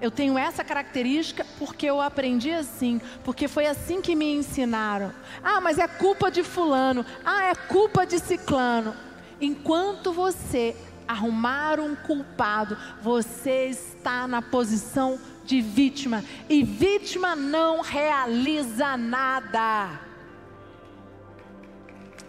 eu 0.00 0.10
tenho 0.10 0.38
essa 0.38 0.64
característica 0.64 1.46
porque 1.58 1.84
eu 1.84 2.00
aprendi 2.00 2.52
assim, 2.52 2.98
porque 3.24 3.46
foi 3.46 3.66
assim 3.66 4.00
que 4.00 4.14
me 4.14 4.36
ensinaram. 4.36 5.12
Ah, 5.44 5.60
mas 5.60 5.78
é 5.78 5.86
culpa 5.86 6.30
de 6.30 6.42
Fulano, 6.42 7.04
ah, 7.22 7.44
é 7.44 7.54
culpa 7.54 8.06
de 8.06 8.18
Ciclano. 8.18 8.96
Enquanto 9.38 10.14
você 10.14 10.74
arrumar 11.06 11.80
um 11.80 11.94
culpado, 11.94 12.76
você 13.02 13.66
está 13.66 14.26
na 14.26 14.42
posição 14.42 15.18
de 15.44 15.60
vítima. 15.60 16.24
E 16.48 16.62
vítima 16.62 17.36
não 17.36 17.80
realiza 17.80 18.96
nada. 18.96 20.00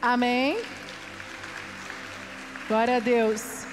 Amém? 0.01 0.57
Glória 2.67 2.97
a 2.97 2.99
Deus. 2.99 3.65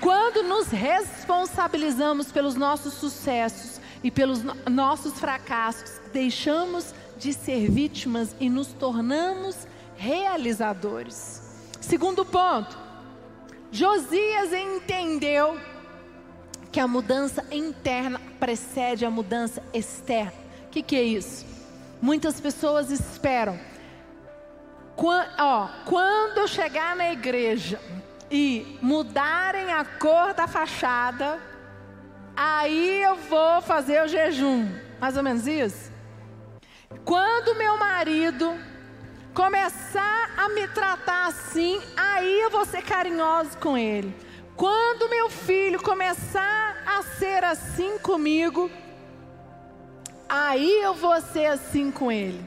Quando 0.00 0.42
nos 0.42 0.68
responsabilizamos 0.68 2.32
pelos 2.32 2.54
nossos 2.54 2.94
sucessos 2.94 3.80
e 4.02 4.10
pelos 4.10 4.42
no 4.42 4.54
nossos 4.68 5.18
fracassos, 5.18 6.00
deixamos 6.12 6.94
de 7.18 7.32
ser 7.32 7.70
vítimas 7.70 8.34
e 8.40 8.48
nos 8.48 8.68
tornamos 8.68 9.68
realizadores. 9.96 11.42
Segundo 11.80 12.24
ponto, 12.24 12.76
Josias 13.72 14.52
entendeu 14.52 15.58
que 16.72 16.80
a 16.80 16.88
mudança 16.88 17.44
interna 17.50 18.20
precede 18.38 19.04
a 19.04 19.10
mudança 19.10 19.62
externa. 19.72 20.32
O 20.66 20.70
que, 20.70 20.82
que 20.82 20.96
é 20.96 21.02
isso? 21.02 21.46
Muitas 22.02 22.40
pessoas 22.40 22.90
esperam. 22.90 23.58
Quando, 24.96 25.28
ó, 25.38 25.68
quando 25.84 26.38
eu 26.38 26.48
chegar 26.48 26.96
na 26.96 27.12
igreja 27.12 27.80
e 28.30 28.78
mudarem 28.82 29.72
a 29.72 29.84
cor 29.84 30.34
da 30.34 30.46
fachada, 30.46 31.40
aí 32.36 33.02
eu 33.02 33.16
vou 33.16 33.60
fazer 33.62 34.02
o 34.02 34.08
jejum. 34.08 34.68
Mais 35.00 35.16
ou 35.16 35.22
menos 35.22 35.46
isso? 35.46 35.90
Quando 37.04 37.56
meu 37.56 37.76
marido 37.78 38.54
começar 39.34 40.30
a 40.36 40.48
me 40.48 40.66
tratar 40.68 41.26
assim, 41.26 41.80
aí 41.96 42.40
eu 42.40 42.50
vou 42.50 42.64
ser 42.64 42.82
carinhoso 42.82 43.56
com 43.58 43.76
ele. 43.76 44.14
Quando 44.56 45.08
meu 45.08 45.30
filho 45.30 45.82
começar 45.82 46.82
a 46.86 47.02
ser 47.02 47.42
assim 47.44 47.98
comigo, 47.98 48.70
aí 50.28 50.82
eu 50.82 50.94
vou 50.94 51.18
ser 51.20 51.46
assim 51.46 51.90
com 51.90 52.12
ele. 52.12 52.44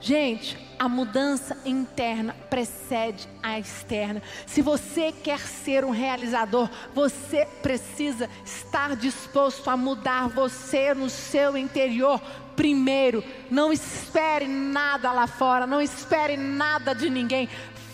Gente, 0.00 0.58
a 0.78 0.88
mudança 0.88 1.56
interna 1.64 2.36
precede 2.50 3.26
a 3.42 3.58
externa. 3.58 4.22
Se 4.46 4.60
você 4.60 5.10
quer 5.10 5.38
ser 5.40 5.84
um 5.84 5.90
realizador, 5.90 6.68
você 6.94 7.46
precisa 7.62 8.28
estar 8.44 8.94
disposto 8.94 9.68
a 9.70 9.76
mudar 9.76 10.28
você 10.28 10.92
no 10.92 11.08
seu 11.08 11.56
interior 11.56 12.20
primeiro. 12.54 13.24
Não 13.50 13.72
espere 13.72 14.46
nada 14.46 15.12
lá 15.12 15.26
fora, 15.26 15.66
não 15.66 15.80
espere 15.80 16.36
nada 16.36 16.94
de 16.94 17.08
ninguém. 17.08 17.48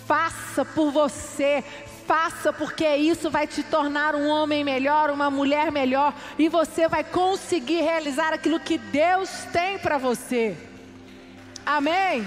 Faça 0.05 0.65
por 0.65 0.91
você, 0.91 1.63
faça, 2.05 2.53
porque 2.53 2.97
isso 2.97 3.31
vai 3.31 3.47
te 3.47 3.63
tornar 3.63 4.17
um 4.17 4.29
homem 4.29 4.65
melhor, 4.65 5.09
uma 5.09 5.31
mulher 5.31 5.71
melhor, 5.71 6.13
e 6.37 6.49
você 6.49 6.89
vai 6.89 7.05
conseguir 7.05 7.81
realizar 7.81 8.33
aquilo 8.33 8.59
que 8.59 8.77
Deus 8.77 9.31
tem 9.53 9.79
para 9.79 9.99
você. 9.99 10.72
Amém? 11.65 12.27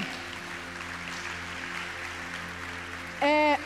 É, 3.21 3.59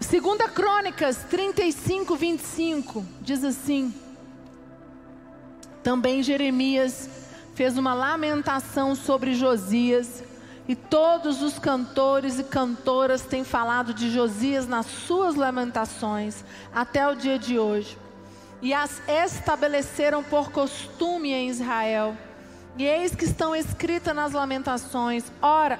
segunda 0.00 0.48
Crônicas 0.48 1.24
35, 1.28 2.16
25, 2.16 3.04
diz 3.20 3.42
assim, 3.44 3.92
também 5.82 6.22
Jeremias 6.22 7.10
fez 7.54 7.76
uma 7.76 7.92
lamentação 7.92 8.94
sobre 8.94 9.34
Josias, 9.34 10.22
e 10.66 10.74
todos 10.74 11.42
os 11.42 11.58
cantores 11.58 12.38
e 12.38 12.44
cantoras 12.44 13.22
têm 13.22 13.44
falado 13.44 13.92
de 13.92 14.10
Josias 14.10 14.66
nas 14.66 14.86
suas 14.86 15.34
lamentações, 15.34 16.42
até 16.74 17.06
o 17.06 17.14
dia 17.14 17.38
de 17.38 17.58
hoje. 17.58 17.98
E 18.62 18.72
as 18.72 19.02
estabeleceram 19.06 20.22
por 20.24 20.50
costume 20.50 21.32
em 21.32 21.48
Israel. 21.50 22.16
E 22.76 22.84
eis 22.84 23.14
que 23.14 23.24
estão 23.24 23.54
escritas 23.54 24.14
nas 24.14 24.32
lamentações: 24.32 25.24
ora, 25.40 25.78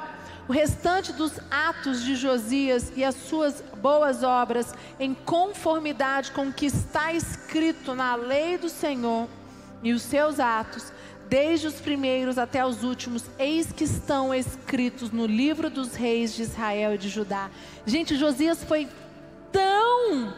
o 0.49 0.53
restante 0.53 1.13
dos 1.13 1.33
atos 1.51 2.03
de 2.03 2.15
Josias 2.15 2.93
e 2.95 3.03
as 3.03 3.15
suas 3.15 3.63
boas 3.81 4.23
obras, 4.23 4.75
em 5.01 5.15
conformidade 5.15 6.31
com 6.33 6.49
o 6.49 6.53
que 6.53 6.67
está 6.67 7.13
escrito 7.13 7.95
na 7.95 8.15
lei 8.15 8.59
do 8.59 8.69
Senhor 8.69 9.29
e 9.83 9.93
os 9.93 10.03
seus 10.03 10.39
atos, 10.39 10.93
desde 11.29 11.67
os 11.67 11.81
primeiros 11.81 12.39
até 12.39 12.65
os 12.65 12.85
últimos, 12.85 13.25
eis 13.39 13.73
que 13.73 13.85
estão 13.85 14.35
escritos 14.35 15.11
no 15.11 15.27
livro 15.27 15.69
dos 15.69 15.95
reis 15.95 16.35
de 16.35 16.43
Israel 16.43 16.95
e 16.95 16.99
de 16.99 17.09
Judá. 17.09 17.51
Gente, 17.85 18.17
Josias 18.17 18.63
foi 18.63 18.89
tão, 19.51 20.33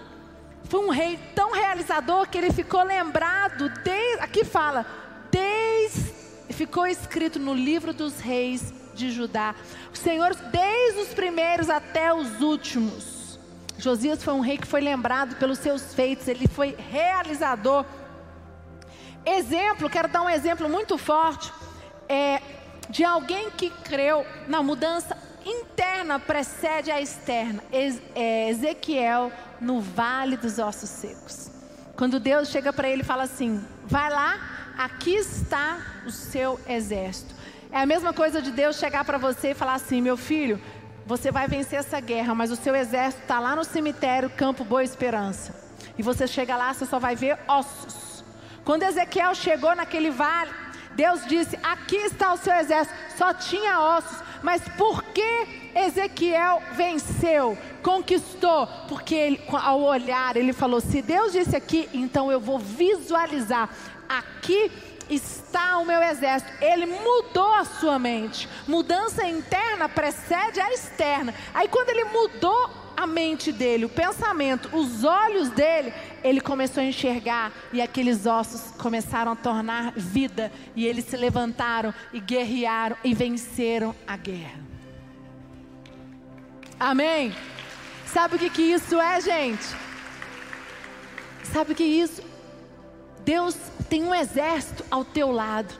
foi 0.65 0.87
um 0.87 0.91
rei 0.91 1.19
tão 1.35 1.53
realizador 1.53 2.29
que 2.29 2.39
ele 2.39 2.53
ficou 2.53 2.83
lembrado, 2.83 3.69
desde, 3.85 4.23
aqui 4.23 4.45
fala, 4.45 4.87
desde 5.31 6.16
ficou 6.57 6.87
escrito 6.87 7.39
no 7.39 7.53
livro 7.55 7.93
dos 7.93 8.19
reis 8.19 8.73
de 8.95 9.11
Judá. 9.13 9.55
O 9.93 9.97
Senhor, 9.97 10.35
desde 10.35 11.01
os 11.01 11.09
primeiros 11.09 11.69
até 11.69 12.13
os 12.13 12.41
últimos. 12.41 13.39
Josias 13.79 14.25
foi 14.25 14.33
um 14.33 14.41
rei 14.41 14.57
que 14.57 14.67
foi 14.67 14.81
lembrado 14.81 15.37
pelos 15.37 15.59
seus 15.59 15.95
feitos, 15.95 16.27
ele 16.27 16.49
foi 16.49 16.75
realizador. 16.91 17.85
Exemplo, 19.25 19.91
quero 19.91 20.09
dar 20.09 20.23
um 20.23 20.31
exemplo 20.31 20.67
muito 20.67 20.97
forte 20.97 21.53
é, 22.09 22.41
de 22.89 23.05
alguém 23.05 23.51
que 23.51 23.69
creu 23.69 24.25
na 24.49 24.63
mudança 24.63 25.15
interna 25.45 26.19
precede 26.19 26.91
a 26.91 27.01
externa. 27.03 27.63
É, 27.71 28.49
Ezequiel 28.49 29.31
no 29.61 29.81
vale 29.81 30.39
dos 30.39 30.59
ossos 30.59 30.89
secos. 30.89 31.51
Quando 31.97 32.19
Deus 32.19 32.49
chega 32.49 32.73
para 32.73 32.89
ele 32.89 33.03
e 33.03 33.05
fala 33.05 33.25
assim: 33.25 33.63
vai 33.85 34.11
lá 34.11 34.56
aqui 34.77 35.15
está 35.15 35.79
o 36.07 36.11
seu 36.11 36.61
exército. 36.69 37.35
É 37.73 37.79
a 37.81 37.87
mesma 37.87 38.13
coisa 38.13 38.41
de 38.41 38.51
Deus 38.51 38.77
chegar 38.77 39.05
para 39.05 39.19
você 39.19 39.51
e 39.51 39.55
falar 39.55 39.75
assim: 39.75 40.01
meu 40.01 40.17
filho, 40.17 40.61
você 41.05 41.31
vai 41.31 41.49
vencer 41.49 41.79
essa 41.79 42.01
guerra, 42.01 42.35
mas 42.35 42.51
o 42.51 42.57
seu 42.57 42.75
exército 42.75 43.23
está 43.23 43.39
lá 43.41 43.57
no 43.57 43.65
cemitério, 43.65 44.31
Campo 44.31 44.65
Boa 44.65 44.85
Esperança. 44.85 45.55
E 45.99 46.03
você 46.03 46.27
chega 46.27 46.57
lá, 46.57 46.73
você 46.73 46.85
só 46.85 46.99
vai 46.99 47.17
ver 47.17 47.39
ossos. 47.49 48.25
Quando 48.65 48.83
Ezequiel 48.83 49.35
chegou 49.35 49.75
naquele 49.75 50.11
vale, 50.11 50.51
Deus 50.95 51.25
disse: 51.27 51.59
Aqui 51.63 51.97
está 51.97 52.33
o 52.33 52.37
seu 52.37 52.55
exército, 52.55 52.97
só 53.17 53.33
tinha 53.33 53.81
ossos. 53.81 54.25
Mas 54.43 54.63
por 54.77 55.03
que 55.03 55.73
Ezequiel 55.75 56.63
venceu, 56.73 57.57
conquistou? 57.83 58.67
Porque 58.89 59.15
ele, 59.15 59.41
ao 59.53 59.81
olhar, 59.83 60.37
ele 60.37 60.53
falou: 60.53 60.81
Se 60.81 61.03
Deus 61.03 61.33
disse 61.33 61.55
aqui, 61.55 61.89
então 61.93 62.33
eu 62.33 62.41
vou 62.41 62.59
visualizar 62.59 63.69
aqui 64.09 64.71
está 65.09 65.79
o 65.79 65.85
meu 65.85 66.03
exército. 66.03 66.53
Ele 66.61 66.87
mudou 66.87 67.53
a 67.53 67.65
sua 67.65 67.99
mente. 67.99 68.49
Mudança 68.67 69.27
interna 69.27 69.89
precede 69.89 70.61
a 70.61 70.73
externa. 70.73 71.35
Aí 71.55 71.69
quando 71.69 71.91
ele 71.91 72.05
mudou 72.05 72.71
a 72.97 73.07
mente 73.07 73.53
dele, 73.53 73.85
o 73.85 73.91
pensamento, 73.91 74.75
os 74.75 75.05
olhos 75.05 75.51
dele, 75.51 75.93
ele 76.25 76.41
começou 76.41 76.83
a 76.83 76.87
enxergar 76.87 77.53
e 77.73 77.83
aqueles 77.83 78.25
ossos 78.25 78.71
começaram 78.79 79.33
a 79.33 79.37
tornar 79.37 79.93
vida 79.93 80.51
e 80.75 80.87
eles 80.87 81.05
se 81.05 81.17
levantaram 81.17 81.93
e 82.13 82.19
guerrearam 82.19 82.97
e 83.05 83.13
venceram 83.15 83.95
a 84.07 84.17
guerra. 84.17 84.65
Amém? 86.81 87.35
Sabe 88.07 88.37
o 88.37 88.39
que, 88.39 88.49
que 88.49 88.63
isso 88.63 88.99
é, 88.99 89.21
gente? 89.21 89.65
Sabe 91.45 91.73
o 91.73 91.75
que 91.75 91.85
isso 91.85 92.23
Deus 93.27 93.57
tem 93.91 94.05
um 94.05 94.15
exército 94.15 94.85
ao 94.89 95.05
teu 95.05 95.33
lado. 95.33 95.75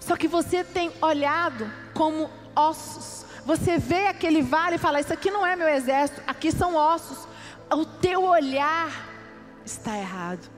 Só 0.00 0.16
que 0.16 0.26
você 0.26 0.64
tem 0.64 0.90
olhado 1.00 1.70
como 1.94 2.28
ossos. 2.54 3.24
Você 3.46 3.78
vê 3.78 4.08
aquele 4.08 4.42
vale 4.42 4.74
e 4.74 4.78
fala: 4.78 4.98
Isso 4.98 5.12
aqui 5.12 5.30
não 5.30 5.46
é 5.46 5.54
meu 5.54 5.68
exército, 5.68 6.20
aqui 6.26 6.50
são 6.50 6.74
ossos. 6.74 7.28
O 7.72 7.86
teu 7.86 8.24
olhar 8.24 8.90
está 9.64 9.96
errado. 9.96 10.50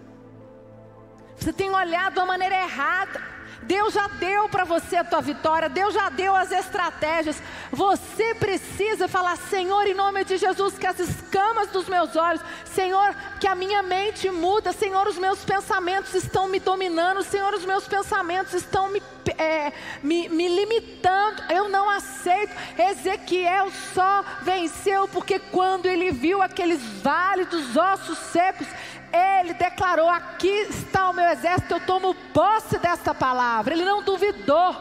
Você 1.37 1.53
tem 1.53 1.69
olhado 1.71 2.15
de 2.15 2.21
uma 2.21 2.27
maneira 2.27 2.57
errada. 2.63 3.21
Deus 3.63 3.95
já 3.95 4.09
deu 4.09 4.49
para 4.49 4.65
você 4.65 4.97
a 4.97 5.05
tua 5.05 5.21
vitória, 5.21 5.69
Deus 5.69 5.95
já 5.95 6.09
deu 6.09 6.35
as 6.35 6.51
estratégias. 6.51 7.41
Você 7.71 8.35
precisa 8.35 9.09
falar: 9.09 9.37
Senhor, 9.37 9.87
em 9.87 9.95
nome 9.95 10.25
de 10.25 10.37
Jesus, 10.37 10.77
que 10.77 10.87
as 10.87 10.99
escamas 10.99 11.69
dos 11.71 11.89
meus 11.89 12.17
olhos, 12.17 12.43
Senhor, 12.65 13.15
que 13.41 13.47
a 13.47 13.55
minha 13.55 13.83
mente 13.83 14.31
muda, 14.31 14.73
Senhor, 14.73 15.07
os 15.07 15.19
meus 15.19 15.45
pensamentos 15.45 16.15
estão 16.15 16.49
me 16.49 16.59
dominando, 16.59 17.23
Senhor, 17.23 17.55
os 17.55 17.65
meus 17.65 17.87
pensamentos 17.87 18.55
estão 18.55 18.89
me, 18.89 19.03
é, 19.39 19.73
me, 20.03 20.29
me 20.29 20.49
limitando. 20.49 21.43
Eu 21.49 21.69
não 21.69 21.89
aceito. 21.89 22.53
Ezequiel 22.79 23.71
só 23.95 24.25
venceu 24.43 25.07
porque 25.09 25.39
quando 25.39 25.87
ele 25.87 26.11
viu 26.11 26.43
aqueles 26.43 26.83
vales 27.01 27.47
dos 27.49 27.77
ossos 27.77 28.19
secos, 28.19 28.67
ele 29.13 29.55
declarou: 29.55 30.09
Aqui 30.09 30.49
está 30.49 31.11
o 31.11 31.13
meu 31.13 31.29
exército, 31.29 31.75
eu 31.75 31.81
tomo 31.81 32.15
posse 32.33 32.79
desta 32.79 33.15
palavra. 33.15 33.52
Ele 33.67 33.85
não 33.85 34.03
duvidou. 34.03 34.77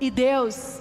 E 0.00 0.10
Deus 0.10 0.80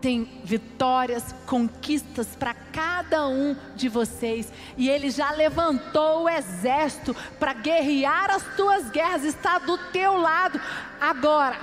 tem 0.00 0.40
vitórias, 0.44 1.34
conquistas 1.46 2.28
para 2.36 2.54
cada 2.54 3.26
um 3.26 3.56
de 3.74 3.88
vocês. 3.88 4.52
E 4.76 4.88
Ele 4.88 5.10
já 5.10 5.30
levantou 5.32 6.24
o 6.24 6.28
exército 6.28 7.14
para 7.38 7.52
guerrear 7.52 8.30
as 8.30 8.42
tuas 8.56 8.90
guerras, 8.90 9.24
está 9.24 9.58
do 9.58 9.76
teu 9.90 10.16
lado. 10.18 10.60
Agora, 11.00 11.58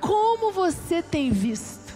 como 0.00 0.52
você 0.52 1.02
tem 1.02 1.30
visto? 1.30 1.94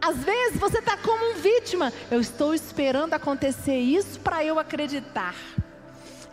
Às 0.00 0.18
vezes 0.18 0.58
você 0.58 0.78
está 0.78 0.98
como 0.98 1.32
um 1.32 1.34
vítima. 1.36 1.92
Eu 2.10 2.20
estou 2.20 2.54
esperando 2.54 3.14
acontecer 3.14 3.78
isso 3.78 4.20
para 4.20 4.44
eu 4.44 4.58
acreditar. 4.58 5.34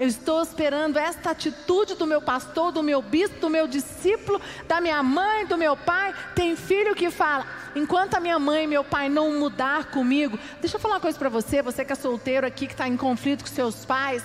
Eu 0.02 0.08
estou 0.08 0.42
esperando 0.42 0.98
esta 0.98 1.30
atitude 1.30 1.94
do 1.94 2.08
meu 2.08 2.20
pastor, 2.20 2.72
do 2.72 2.82
meu 2.82 3.04
bispo, 3.04 3.40
do 3.40 3.52
meu 3.52 3.68
discípulo, 3.68 4.42
da 4.68 4.82
minha 4.82 5.04
mãe, 5.04 5.46
do 5.46 5.56
meu 5.56 5.78
pai. 5.78 6.12
Tem 6.34 6.56
filho 6.56 6.96
que 6.96 7.12
fala: 7.12 7.46
enquanto 7.76 8.16
a 8.16 8.20
minha 8.20 8.40
mãe 8.40 8.64
e 8.64 8.68
meu 8.68 8.84
pai 8.84 9.10
não 9.10 9.38
mudar 9.38 9.92
comigo, 9.92 10.40
deixa 10.60 10.78
eu 10.78 10.82
falar 10.82 10.96
uma 10.96 11.00
coisa 11.00 11.20
para 11.20 11.30
você, 11.30 11.62
você 11.62 11.86
que 11.86 11.94
é 11.94 11.96
solteiro 11.96 12.48
aqui, 12.48 12.66
que 12.66 12.74
está 12.74 12.88
em 12.88 12.98
conflito 12.98 13.44
com 13.44 13.52
seus 13.52 13.86
pais. 13.86 14.24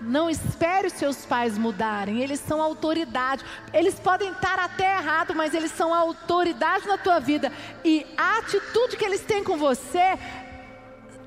Não 0.00 0.30
espere 0.30 0.86
os 0.86 0.92
seus 0.92 1.26
pais 1.26 1.58
mudarem, 1.58 2.22
eles 2.22 2.38
são 2.38 2.62
autoridade. 2.62 3.44
Eles 3.74 3.96
podem 3.96 4.30
estar 4.30 4.58
até 4.58 4.96
errado, 4.96 5.34
mas 5.34 5.52
eles 5.52 5.72
são 5.72 5.92
autoridade 5.92 6.86
na 6.86 6.96
tua 6.96 7.18
vida. 7.18 7.52
E 7.84 8.06
a 8.16 8.38
atitude 8.38 8.96
que 8.96 9.04
eles 9.04 9.22
têm 9.22 9.42
com 9.42 9.58
você, 9.58 10.16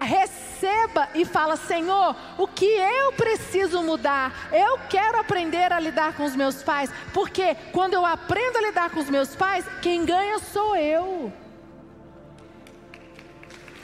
Receba 0.01 1.09
e 1.13 1.23
fala: 1.23 1.55
Senhor, 1.55 2.15
o 2.37 2.47
que 2.47 2.65
eu 2.65 3.13
preciso 3.13 3.83
mudar? 3.83 4.49
Eu 4.51 4.79
quero 4.89 5.19
aprender 5.19 5.71
a 5.71 5.79
lidar 5.79 6.13
com 6.13 6.25
os 6.25 6.35
meus 6.35 6.63
pais, 6.63 6.91
porque 7.13 7.55
quando 7.71 7.93
eu 7.93 8.03
aprendo 8.05 8.57
a 8.57 8.61
lidar 8.61 8.89
com 8.89 8.99
os 8.99 9.09
meus 9.09 9.35
pais, 9.35 9.63
quem 9.81 10.03
ganha 10.03 10.39
sou 10.39 10.75
eu. 10.75 11.31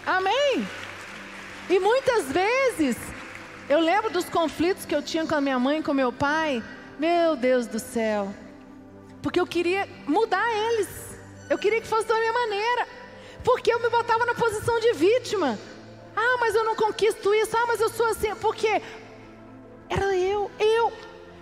Amém? 0.06 0.68
E 1.70 1.80
muitas 1.80 2.32
vezes, 2.32 2.98
eu 3.70 3.80
lembro 3.80 4.10
dos 4.10 4.30
conflitos 4.30 4.86
que 4.86 4.96
eu 4.96 5.04
tinha 5.04 5.28
com 5.28 5.36
a 5.36 5.42
minha 5.42 5.60
mãe 5.60 5.84
com 5.84 5.94
meu 5.94 6.12
pai. 6.12 6.64
Meu 6.98 7.36
Deus 7.36 7.68
do 7.68 7.78
céu. 7.78 8.34
Porque 9.22 9.40
eu 9.40 9.46
queria 9.46 9.88
mudar 10.08 10.50
eles. 10.56 10.88
Eu 11.50 11.58
queria 11.58 11.82
que 11.82 11.88
fosse 11.88 12.08
da 12.08 12.18
minha 12.18 12.34
maneira. 12.34 12.88
Porque 13.44 13.72
eu 13.72 13.80
me 13.82 13.90
botava 13.90 14.26
na 14.26 14.34
posição 14.34 14.80
de 14.80 14.94
vítima. 14.94 15.60
Ah, 16.18 16.38
mas 16.40 16.56
eu 16.56 16.64
não 16.64 16.76
conquisto 16.76 17.34
isso. 17.36 17.56
Ah, 17.56 17.66
mas 17.68 17.80
eu 17.80 17.90
sou 17.90 18.08
assim. 18.08 18.34
Porque 18.36 18.82
era 19.88 20.16
eu, 20.16 20.50
eu. 20.60 20.92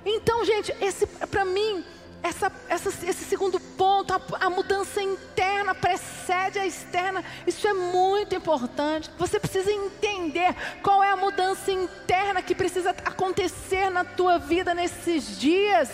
Então, 0.05 0.43
gente, 0.43 0.75
esse 0.81 1.07
para 1.07 1.45
mim 1.45 1.83
essa, 2.25 2.51
essa, 2.67 2.89
esse 2.89 3.23
segundo 3.25 3.59
ponto, 3.59 4.11
a, 4.11 4.19
a, 4.39 4.49
mudança 4.49 4.99
interna 4.99 5.75
precede 5.75 6.57
a 6.57 6.65
externa, 6.65 7.23
isso 7.45 7.67
é 7.67 7.73
muito 7.73 8.33
importante. 8.35 9.11
Você 9.17 9.39
precisa 9.39 9.71
entender 9.71 10.55
qual 10.81 11.03
é 11.03 11.11
a 11.11 11.15
mudança 11.15 11.71
interna 11.71 12.41
que 12.41 12.55
precisa 12.55 12.89
acontecer 12.89 13.91
na 13.91 14.03
tua 14.03 14.39
vida 14.39 14.73
nesses 14.73 15.39
dias, 15.39 15.89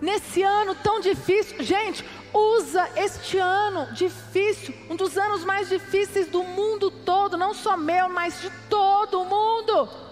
nesse 0.00 0.42
ano 0.42 0.74
tão 0.74 1.00
difícil. 1.00 1.62
Gente, 1.62 2.04
usa 2.32 2.88
este 2.96 3.38
ano 3.38 3.92
difícil, 3.92 4.74
um 4.88 4.96
dos 4.96 5.18
anos 5.18 5.44
mais 5.44 5.68
difíceis 5.68 6.28
do 6.28 6.42
mundo 6.42 6.90
todo, 6.90 7.36
não 7.36 7.52
só 7.54 7.76
meu, 7.76 8.08
mas 8.08 8.40
de 8.40 8.50
todo 8.68 9.20
o 9.20 9.24
mundo 9.24 10.10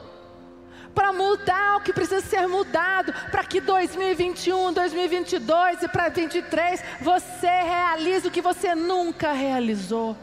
para 0.99 1.13
mudar 1.13 1.77
o 1.77 1.81
que 1.81 1.93
precisa 1.93 2.21
ser 2.21 2.49
mudado, 2.49 3.13
para 3.31 3.45
que 3.45 3.61
2021, 3.61 4.73
2022 4.73 5.83
e 5.83 5.89
para 5.89 6.09
2023 6.09 6.83
você 7.01 7.47
realize 7.47 8.27
o 8.27 8.31
que 8.33 8.41
você 8.41 8.75
nunca 8.75 9.33
realizou. 9.33 10.17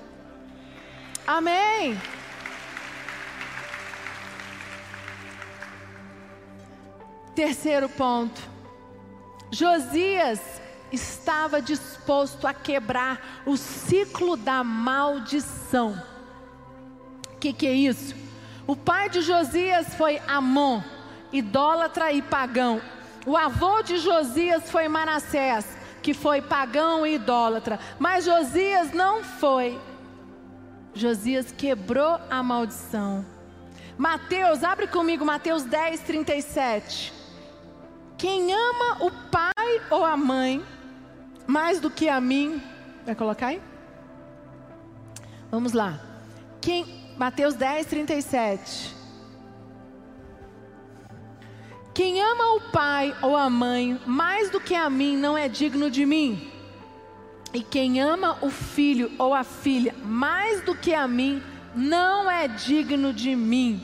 Amém. 1.25 1.97
Terceiro 7.33 7.87
ponto. 7.87 8.54
Josias 9.55 10.41
estava 10.91 11.61
disposto 11.61 12.45
a 12.45 12.53
quebrar 12.53 13.41
o 13.45 13.55
ciclo 13.55 14.35
da 14.35 14.65
maldição. 14.65 16.03
O 17.33 17.37
que, 17.37 17.53
que 17.53 17.65
é 17.65 17.73
isso? 17.73 18.13
O 18.67 18.75
pai 18.75 19.09
de 19.09 19.21
Josias 19.21 19.95
foi 19.95 20.21
Amon, 20.27 20.81
idólatra 21.31 22.11
e 22.11 22.21
pagão. 22.21 22.81
O 23.25 23.37
avô 23.37 23.81
de 23.81 23.97
Josias 23.97 24.69
foi 24.69 24.89
Manassés, 24.89 25.65
que 26.03 26.13
foi 26.13 26.41
pagão 26.41 27.07
e 27.07 27.15
idólatra. 27.15 27.79
Mas 27.97 28.25
Josias 28.25 28.91
não 28.91 29.23
foi. 29.23 29.79
Josias 30.93 31.53
quebrou 31.53 32.19
a 32.29 32.43
maldição. 32.43 33.25
Mateus, 33.97 34.65
abre 34.65 34.87
comigo 34.87 35.23
Mateus 35.23 35.63
10, 35.63 36.01
37. 36.01 37.14
Quem 38.17 38.53
ama 38.53 39.03
o 39.03 39.11
pai 39.29 39.81
ou 39.89 40.05
a 40.05 40.15
mãe 40.15 40.63
mais 41.45 41.79
do 41.79 41.89
que 41.89 42.07
a 42.07 42.19
mim, 42.21 42.61
vai 43.05 43.13
colocar 43.13 43.47
aí? 43.47 43.61
Vamos 45.51 45.73
lá. 45.73 45.99
Quem 46.61 46.85
Mateus 47.17 47.55
10, 47.55 47.85
37. 47.85 48.95
Quem 51.93 52.21
ama 52.21 52.55
o 52.55 52.61
pai 52.71 53.15
ou 53.21 53.37
a 53.37 53.49
mãe 53.49 53.99
mais 54.05 54.49
do 54.49 54.59
que 54.59 54.75
a 54.75 54.89
mim 54.89 55.15
não 55.15 55.37
é 55.37 55.47
digno 55.47 55.89
de 55.89 56.05
mim. 56.05 56.51
E 57.53 57.63
quem 57.63 58.01
ama 58.01 58.37
o 58.41 58.49
filho 58.49 59.11
ou 59.17 59.33
a 59.33 59.43
filha 59.43 59.93
mais 60.03 60.61
do 60.61 60.75
que 60.75 60.93
a 60.93 61.07
mim 61.07 61.41
não 61.73 62.29
é 62.29 62.47
digno 62.47 63.13
de 63.13 63.33
mim. 63.35 63.81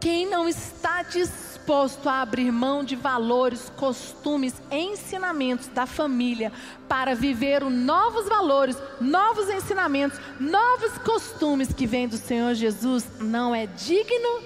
Quem 0.00 0.26
não 0.26 0.48
está 0.48 1.02
disposto 1.02 1.45
disposto 1.66 2.08
a 2.08 2.22
abrir 2.22 2.52
mão 2.52 2.84
de 2.84 2.94
valores, 2.94 3.72
costumes, 3.76 4.54
ensinamentos 4.70 5.66
da 5.66 5.84
família 5.84 6.52
para 6.88 7.12
viver 7.12 7.64
os 7.64 7.72
novos 7.72 8.28
valores, 8.28 8.76
novos 9.00 9.50
ensinamentos, 9.50 10.16
novos 10.38 10.96
costumes 10.98 11.72
que 11.72 11.84
vêm 11.84 12.06
do 12.06 12.16
Senhor 12.16 12.54
Jesus, 12.54 13.04
não 13.18 13.52
é 13.52 13.66
digno 13.66 14.44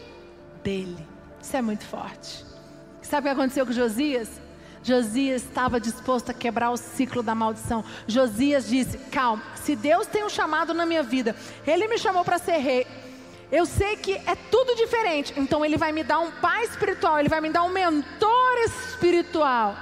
dele. 0.65 1.07
Isso 1.43 1.55
é 1.55 1.61
muito 1.61 1.85
forte. 1.85 2.43
Sabe 3.03 3.29
o 3.29 3.35
que 3.35 3.39
aconteceu 3.39 3.67
com 3.67 3.73
Josias? 3.73 4.31
Josias 4.83 5.43
estava 5.43 5.79
disposto 5.79 6.31
a 6.31 6.35
quebrar 6.35 6.71
o 6.71 6.77
ciclo 6.79 7.23
da 7.23 7.35
maldição. 7.35 7.85
Josias 8.07 8.67
disse: 8.67 8.97
Calma, 9.11 9.43
se 9.57 9.77
Deus 9.77 10.07
tem 10.07 10.25
um 10.25 10.31
chamado 10.31 10.73
na 10.73 10.87
minha 10.87 11.03
vida, 11.03 11.37
Ele 11.67 11.87
me 11.87 11.99
chamou 11.99 12.25
para 12.25 12.39
ser 12.39 12.57
rei. 12.57 12.87
Eu 13.51 13.67
sei 13.67 13.97
que 13.97 14.13
é 14.15 14.37
tudo 14.51 14.75
diferente. 14.77 15.35
Então 15.37 15.65
ele 15.65 15.77
vai 15.77 15.93
me 15.93 16.05
dar 16.05 16.21
um 16.21 16.31
pai 16.31 16.65
espiritual, 16.65 17.19
ele 17.19 17.29
vai 17.29 17.41
me 17.41 17.51
dar 17.51 17.63
um 17.63 17.71
mentor 17.71 18.59
espiritual. 18.67 19.77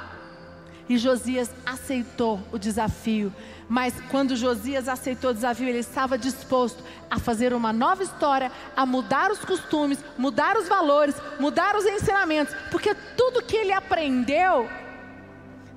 E 0.89 0.97
Josias 0.97 1.51
aceitou 1.67 2.41
o 2.51 2.59
desafio. 2.59 3.33
Mas 3.69 3.93
quando 4.11 4.35
Josias 4.35 4.89
aceitou 4.89 5.31
o 5.31 5.35
desafio, 5.35 5.69
ele 5.69 5.79
estava 5.79 6.17
disposto 6.17 6.83
a 7.11 7.19
fazer 7.19 7.53
uma 7.53 7.71
nova 7.71 8.03
história, 8.03 8.51
a 8.75 8.87
mudar 8.87 9.31
os 9.31 9.45
costumes, 9.45 10.03
mudar 10.17 10.57
os 10.57 10.67
valores, 10.67 11.15
mudar 11.39 11.77
os 11.77 11.85
ensinamentos, 11.85 12.55
porque 12.71 12.95
tudo 13.15 13.43
que 13.43 13.57
ele 13.57 13.73
aprendeu 13.73 14.67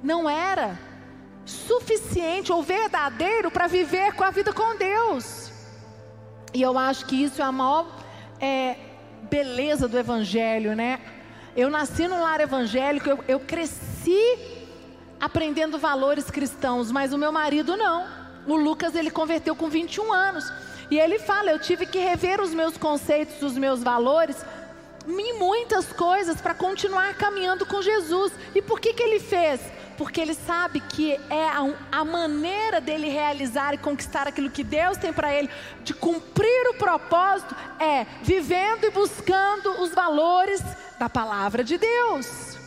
não 0.01 0.29
era 0.29 0.79
suficiente 1.45 2.53
ou 2.53 2.63
verdadeiro 2.63 3.51
para 3.51 3.67
viver 3.67 4.13
com 4.13 4.23
a 4.23 4.31
vida 4.31 4.53
com 4.53 4.77
Deus. 4.77 5.50
E 6.53 6.61
eu 6.61 6.77
acho 6.77 7.05
que 7.05 7.23
isso 7.23 7.41
é 7.41 7.45
a 7.45 7.51
maior 7.51 7.87
é, 8.39 8.75
beleza 9.29 9.87
do 9.87 9.97
Evangelho, 9.97 10.75
né? 10.75 10.99
Eu 11.55 11.69
nasci 11.69 12.07
num 12.07 12.21
lar 12.21 12.39
evangélico, 12.39 13.09
eu, 13.09 13.19
eu 13.27 13.39
cresci 13.39 14.37
aprendendo 15.19 15.77
valores 15.77 16.31
cristãos, 16.31 16.91
mas 16.91 17.13
o 17.13 17.17
meu 17.17 17.31
marido 17.31 17.75
não. 17.77 18.05
O 18.47 18.55
Lucas 18.55 18.95
ele 18.95 19.11
converteu 19.11 19.55
com 19.55 19.69
21 19.69 20.11
anos. 20.13 20.51
E 20.89 20.99
ele 20.99 21.19
fala: 21.19 21.51
eu 21.51 21.59
tive 21.59 21.85
que 21.85 21.99
rever 21.99 22.41
os 22.41 22.53
meus 22.53 22.77
conceitos, 22.77 23.41
os 23.41 23.57
meus 23.57 23.83
valores, 23.83 24.37
em 25.07 25.39
muitas 25.39 25.91
coisas 25.93 26.41
para 26.41 26.53
continuar 26.53 27.15
caminhando 27.15 27.65
com 27.65 27.81
Jesus. 27.81 28.33
E 28.55 28.61
por 28.61 28.79
que, 28.79 28.93
que 28.93 29.03
ele 29.03 29.19
fez? 29.19 29.61
Porque 30.01 30.19
ele 30.19 30.33
sabe 30.33 30.79
que 30.79 31.11
é 31.29 31.47
a, 31.47 31.75
a 31.91 32.03
maneira 32.03 32.81
dele 32.81 33.07
realizar 33.07 33.75
e 33.75 33.77
conquistar 33.77 34.27
aquilo 34.27 34.49
que 34.49 34.63
Deus 34.63 34.97
tem 34.97 35.13
para 35.13 35.31
ele, 35.31 35.47
de 35.83 35.93
cumprir 35.93 36.69
o 36.71 36.73
propósito, 36.73 37.55
é 37.79 38.07
vivendo 38.23 38.83
e 38.83 38.89
buscando 38.89 39.79
os 39.79 39.93
valores 39.93 40.59
da 40.97 41.07
palavra 41.07 41.63
de 41.63 41.77
Deus. 41.77 42.57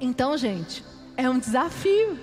Então, 0.00 0.36
gente, 0.36 0.84
é 1.16 1.30
um 1.30 1.38
desafio. 1.38 2.18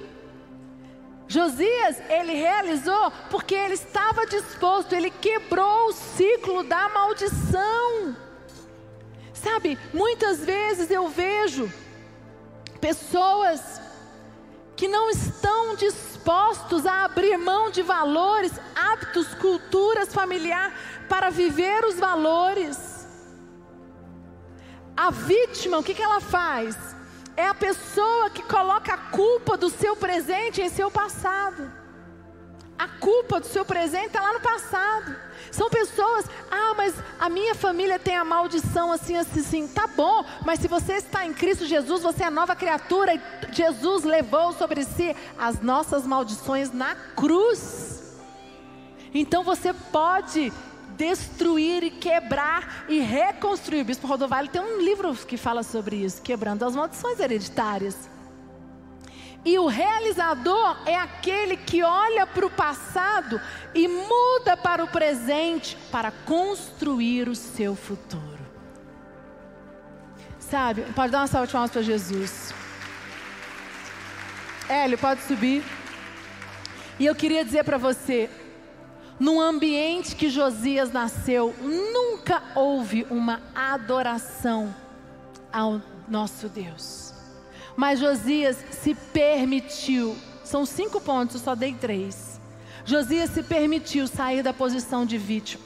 Josias, 1.26 2.02
ele 2.10 2.34
realizou 2.34 3.10
porque 3.30 3.56
ele 3.56 3.76
estava 3.76 4.26
disposto, 4.26 4.92
ele 4.92 5.12
quebrou 5.12 5.88
o 5.88 5.94
ciclo 5.94 6.62
da 6.62 6.90
maldição. 6.90 8.18
Sabe, 9.32 9.80
muitas 9.94 10.44
vezes 10.44 10.92
eu 10.92 11.08
vejo 11.08 11.72
pessoas 12.78 13.82
que 14.76 14.88
não 14.88 15.10
estão 15.10 15.76
dispostos 15.76 16.86
a 16.86 17.04
abrir 17.06 17.38
mão 17.38 17.72
de 17.72 17.82
valores, 17.82 18.54
hábitos, 18.76 19.34
culturas 19.36 20.14
familiar 20.14 20.72
para 21.10 21.30
viver 21.30 21.84
os 21.84 21.96
valores. 21.96 23.08
A 24.96 25.10
vítima, 25.10 25.78
o 25.78 25.84
que, 25.84 25.94
que 25.94 26.02
ela 26.02 26.22
faz? 26.22 26.76
É 27.36 27.48
a 27.48 27.54
pessoa 27.54 28.30
que 28.30 28.44
coloca 28.44 28.94
a 28.94 28.98
culpa 28.98 29.58
do 29.58 29.70
seu 29.70 29.96
presente 29.96 30.62
em 30.62 30.70
seu 30.70 30.90
passado. 30.90 31.72
A 32.78 32.88
culpa 32.88 33.40
do 33.40 33.48
seu 33.48 33.66
presente 33.66 34.08
está 34.08 34.22
lá 34.22 34.34
no 34.34 34.40
passado. 34.40 35.16
São 35.52 35.70
pessoas, 35.70 36.26
ah, 36.52 36.74
mas 36.76 36.94
a 37.20 37.30
minha 37.30 37.56
família 37.56 37.98
tem 37.98 38.16
a 38.16 38.24
maldição 38.24 38.92
assim, 38.92 39.16
assim, 39.16 39.40
assim. 39.40 39.68
Tá 39.68 39.88
bom, 39.88 40.24
mas 40.46 40.60
se 40.60 40.68
você 40.68 40.94
está 40.94 41.26
em 41.26 41.34
Cristo 41.34 41.66
Jesus, 41.66 42.04
você 42.04 42.24
é 42.24 42.30
nova 42.30 42.56
criatura 42.56 43.16
e 43.16 43.22
Jesus 43.52 44.04
levou 44.04 44.54
sobre 44.54 44.84
si 44.84 45.16
as 45.38 45.60
nossas 45.62 46.06
maldições 46.06 46.72
na 46.72 46.96
cruz. 46.96 48.18
Então 49.14 49.44
você 49.44 49.74
pode 49.74 50.54
destruir 50.98 51.84
e 51.84 51.92
quebrar 51.92 52.86
e 52.90 53.00
reconstruir. 53.00 53.82
O 53.82 53.86
Bispo 53.86 54.08
Rodovalho 54.08 54.50
tem 54.50 54.62
um 54.62 54.82
livro 54.82 55.14
que 55.16 55.38
fala 55.38 55.64
sobre 55.64 55.96
isso, 55.96 56.22
quebrando 56.22 56.64
as 56.66 56.76
maldições 56.76 57.20
hereditárias. 57.20 58.17
E 59.48 59.58
o 59.58 59.66
realizador 59.66 60.76
é 60.86 60.94
aquele 60.94 61.56
que 61.56 61.82
olha 61.82 62.28
para 62.28 62.46
o 62.46 62.50
passado 62.50 63.40
e 63.74 63.88
muda 63.88 64.58
para 64.58 64.84
o 64.84 64.90
presente 64.90 65.78
para 65.90 66.12
construir 66.12 67.30
o 67.30 67.34
seu 67.34 67.74
futuro. 67.74 68.46
Sabe, 70.38 70.82
pode 70.94 71.14
dar 71.14 71.20
uma 71.20 71.28
salva 71.28 71.48
de 71.48 71.54
palmas 71.54 71.72
para 71.72 71.82
Jesus. 71.82 72.54
Hélio, 74.68 74.98
pode 74.98 75.22
subir. 75.22 75.64
E 77.00 77.06
eu 77.06 77.16
queria 77.16 77.46
dizer 77.46 77.64
para 77.64 77.78
você, 77.78 78.30
num 79.18 79.40
ambiente 79.40 80.14
que 80.14 80.30
Josias 80.30 80.92
nasceu, 80.92 81.56
nunca 81.62 82.44
houve 82.54 83.08
uma 83.10 83.42
adoração 83.56 84.76
ao 85.54 85.82
nosso 86.06 86.50
Deus. 86.50 87.07
Mas 87.78 88.00
Josias 88.00 88.58
se 88.72 88.96
permitiu, 88.96 90.18
são 90.44 90.66
cinco 90.66 91.00
pontos, 91.00 91.36
eu 91.36 91.42
só 91.42 91.54
dei 91.54 91.74
três. 91.74 92.42
Josias 92.84 93.30
se 93.30 93.44
permitiu 93.44 94.08
sair 94.08 94.42
da 94.42 94.52
posição 94.52 95.06
de 95.06 95.16
vítima. 95.16 95.64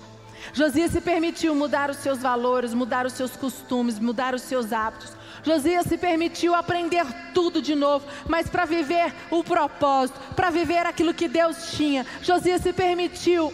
Josias 0.54 0.91
se 0.91 1.00
permitiu 1.00 1.56
mudar 1.56 1.89
os 1.89 1.97
seus 1.97 2.19
valores, 2.19 2.74
mudar 2.74 3.06
os 3.06 3.13
seus 3.13 3.38
costumes, 3.38 3.97
mudar 3.97 4.36
os 4.36 4.41
seus 4.41 4.74
hábitos. 4.74 5.13
Josias 5.41 5.86
se 5.86 5.97
permitiu 5.97 6.54
aprender 6.54 7.06
tudo 7.34 7.62
de 7.62 7.76
novo, 7.76 8.06
mas 8.28 8.50
para 8.50 8.65
viver 8.65 9.13
o 9.30 9.41
propósito, 9.41 10.19
para 10.36 10.50
viver 10.50 10.86
aquilo 10.86 11.13
que 11.13 11.30
Deus 11.30 11.71
tinha. 11.71 12.06
Josias 12.21 12.62
se 12.62 12.74
permitiu 12.74 13.54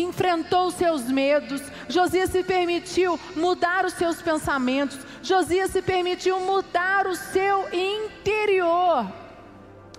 enfrentou 0.00 0.66
os 0.66 0.74
seus 0.74 1.04
medos, 1.04 1.62
Josias 1.88 2.30
se 2.30 2.42
permitiu 2.42 3.18
mudar 3.34 3.84
os 3.84 3.94
seus 3.94 4.20
pensamentos, 4.20 4.98
Josias 5.26 5.72
se 5.72 5.82
permitiu 5.82 6.38
mudar 6.38 7.04
o 7.08 7.16
seu 7.16 7.66
interior 7.74 9.12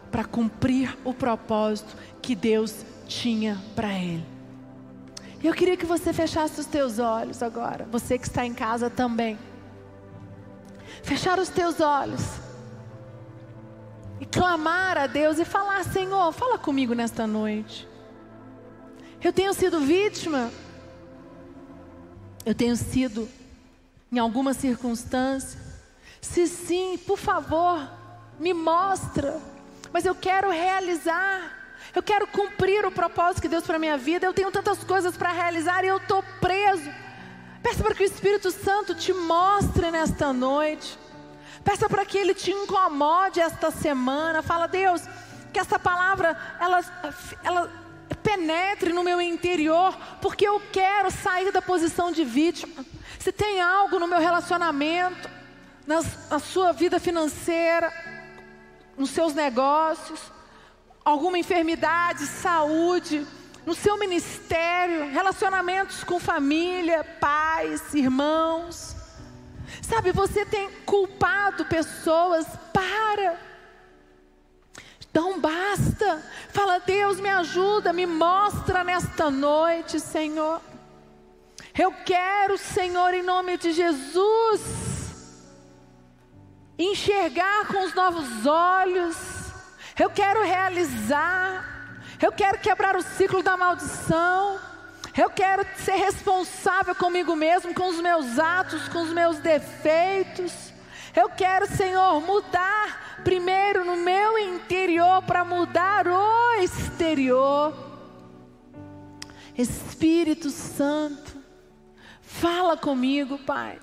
para 0.09 0.23
cumprir 0.23 0.97
o 1.03 1.13
propósito 1.13 1.97
que 2.21 2.33
Deus 2.33 2.85
tinha 3.05 3.61
para 3.75 3.93
ele. 3.93 4.25
Eu 5.43 5.53
queria 5.53 5.75
que 5.75 5.85
você 5.85 6.13
fechasse 6.13 6.61
os 6.61 6.65
teus 6.65 6.97
olhos 6.97 7.43
agora, 7.43 7.85
você 7.91 8.17
que 8.17 8.25
está 8.25 8.45
em 8.45 8.53
casa 8.53 8.89
também. 8.89 9.37
Fechar 11.03 11.37
os 11.39 11.49
teus 11.49 11.81
olhos 11.81 12.21
e 14.21 14.25
clamar 14.25 14.97
a 14.97 15.07
Deus 15.07 15.39
e 15.39 15.43
falar: 15.43 15.83
Senhor, 15.83 16.31
fala 16.31 16.57
comigo 16.57 16.93
nesta 16.93 17.27
noite. 17.27 17.85
Eu 19.21 19.33
tenho 19.33 19.53
sido 19.53 19.81
vítima. 19.81 20.49
Eu 22.45 22.55
tenho 22.55 22.77
sido 22.77 23.27
em 24.11 24.19
alguma 24.19 24.53
circunstância. 24.53 25.59
Se 26.21 26.47
sim, 26.47 26.97
por 26.97 27.17
favor, 27.17 27.79
me 28.39 28.53
mostra. 28.53 29.39
Mas 29.91 30.05
eu 30.05 30.15
quero 30.15 30.49
realizar. 30.49 31.55
Eu 31.93 32.03
quero 32.03 32.27
cumprir 32.27 32.85
o 32.85 32.91
propósito 32.91 33.41
que 33.41 33.47
Deus 33.47 33.63
para 33.63 33.79
minha 33.79 33.97
vida. 33.97 34.25
Eu 34.25 34.33
tenho 34.33 34.51
tantas 34.51 34.83
coisas 34.83 35.15
para 35.17 35.31
realizar 35.31 35.83
e 35.83 35.87
eu 35.87 35.97
estou 35.97 36.23
preso. 36.39 36.89
Peça 37.61 37.83
para 37.83 37.95
que 37.95 38.03
o 38.03 38.05
Espírito 38.05 38.51
Santo 38.51 38.95
te 38.95 39.13
mostre 39.13 39.91
nesta 39.91 40.31
noite. 40.31 40.97
Peça 41.63 41.89
para 41.89 42.05
que 42.05 42.17
Ele 42.17 42.33
te 42.33 42.51
incomode 42.51 43.39
esta 43.39 43.71
semana. 43.71 44.41
Fala, 44.41 44.67
Deus, 44.67 45.01
que 45.51 45.59
essa 45.59 45.79
palavra 45.79 46.37
ela, 46.59 46.81
ela 47.43 47.71
penetre 48.23 48.93
no 48.93 49.03
meu 49.03 49.19
interior, 49.19 49.97
porque 50.21 50.47
eu 50.47 50.61
quero 50.71 51.09
sair 51.11 51.51
da 51.51 51.61
posição 51.61 52.11
de 52.11 52.23
vítima. 52.23 52.85
Se 53.27 53.31
tem 53.33 53.59
algo 53.59 53.99
no 53.99 54.07
meu 54.07 54.19
relacionamento, 54.19 55.29
na, 55.85 56.39
sua 56.39 56.71
vida 56.71 56.97
financeira, 56.97 57.91
nos 58.97 59.09
seus 59.09 59.33
negócios, 59.33 60.31
alguma 61.03 61.37
enfermidade, 61.37 62.25
saúde, 62.25 63.27
no 63.65 63.75
seu 63.75 63.99
ministério, 63.99 65.11
relacionamentos 65.11 66.05
com 66.05 66.21
família, 66.21 67.03
pais, 67.19 67.93
irmãos. 67.93 68.95
Sabe, 69.81 70.13
você 70.13 70.45
tem 70.45 70.71
culpado 70.85 71.65
pessoas, 71.65 72.47
para. 72.71 73.37
Então 75.01 75.37
basta. 75.37 76.23
Fala, 76.53 76.79
Deus, 76.79 77.19
me 77.19 77.29
ajuda, 77.29 77.91
me 77.91 78.05
mostra 78.05 78.85
nesta 78.85 79.29
noite, 79.29 79.99
Senhor. 79.99 80.61
Eu 81.77 81.91
quero, 81.91 82.57
Senhor, 82.57 83.13
em 83.13 83.21
nome 83.21 83.55
de 83.57 83.71
Jesus, 83.71 84.61
enxergar 86.77 87.67
com 87.67 87.83
os 87.85 87.93
novos 87.93 88.45
olhos. 88.45 89.15
Eu 89.99 90.09
quero 90.09 90.43
realizar. 90.43 91.77
Eu 92.21 92.31
quero 92.31 92.57
quebrar 92.59 92.95
o 92.95 93.03
ciclo 93.03 93.43
da 93.43 93.55
maldição. 93.55 94.59
Eu 95.15 95.29
quero 95.29 95.65
ser 95.77 95.95
responsável 95.95 96.95
comigo 96.95 97.35
mesmo, 97.35 97.73
com 97.73 97.89
os 97.89 97.99
meus 97.99 98.39
atos, 98.39 98.87
com 98.89 99.01
os 99.01 99.13
meus 99.13 99.37
defeitos. 99.39 100.53
Eu 101.15 101.29
quero, 101.29 101.67
Senhor, 101.67 102.21
mudar 102.21 103.21
primeiro 103.23 103.83
no 103.83 103.97
meu 103.97 104.37
interior 104.37 105.21
para 105.23 105.43
mudar 105.43 106.07
o 106.07 106.53
exterior. 106.61 107.73
Espírito 109.57 110.51
Santo, 110.51 111.26
fala 112.27 112.77
comigo, 112.77 113.39
Pai. 113.39 113.79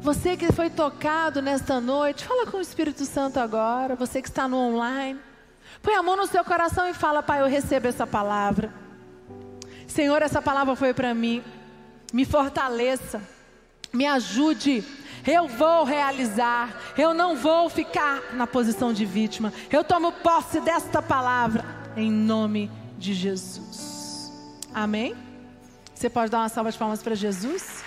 Você 0.00 0.36
que 0.36 0.52
foi 0.52 0.70
tocado 0.70 1.40
nesta 1.40 1.80
noite, 1.80 2.24
fala 2.24 2.46
com 2.46 2.58
o 2.58 2.60
Espírito 2.60 3.04
Santo 3.04 3.40
agora. 3.40 3.96
Você 3.96 4.20
que 4.20 4.28
está 4.28 4.46
no 4.46 4.56
online, 4.56 5.18
põe 5.82 5.94
a 5.94 6.02
mão 6.02 6.16
no 6.16 6.26
seu 6.26 6.44
coração 6.44 6.86
e 6.88 6.94
fala: 6.94 7.22
Pai, 7.22 7.40
eu 7.40 7.46
recebo 7.46 7.88
essa 7.88 8.06
palavra. 8.06 8.72
Senhor, 9.86 10.22
essa 10.22 10.40
palavra 10.40 10.76
foi 10.76 10.94
para 10.94 11.12
mim. 11.14 11.42
Me 12.12 12.24
fortaleça, 12.24 13.20
me 13.92 14.06
ajude 14.06 14.84
eu 15.26 15.46
vou 15.46 15.84
realizar, 15.84 16.76
eu 16.98 17.14
não 17.14 17.36
vou 17.36 17.68
ficar 17.68 18.34
na 18.34 18.46
posição 18.46 18.92
de 18.92 19.04
vítima. 19.04 19.52
Eu 19.70 19.84
tomo 19.84 20.10
posse 20.10 20.60
desta 20.60 21.00
palavra 21.00 21.64
em 21.96 22.10
nome 22.10 22.70
de 22.98 23.14
Jesus. 23.14 24.32
Amém? 24.74 25.14
Você 26.02 26.10
pode 26.10 26.32
dar 26.32 26.38
uma 26.38 26.48
salva 26.48 26.68
de 26.72 26.76
palmas 26.76 27.00
para 27.00 27.14
Jesus? 27.14 27.84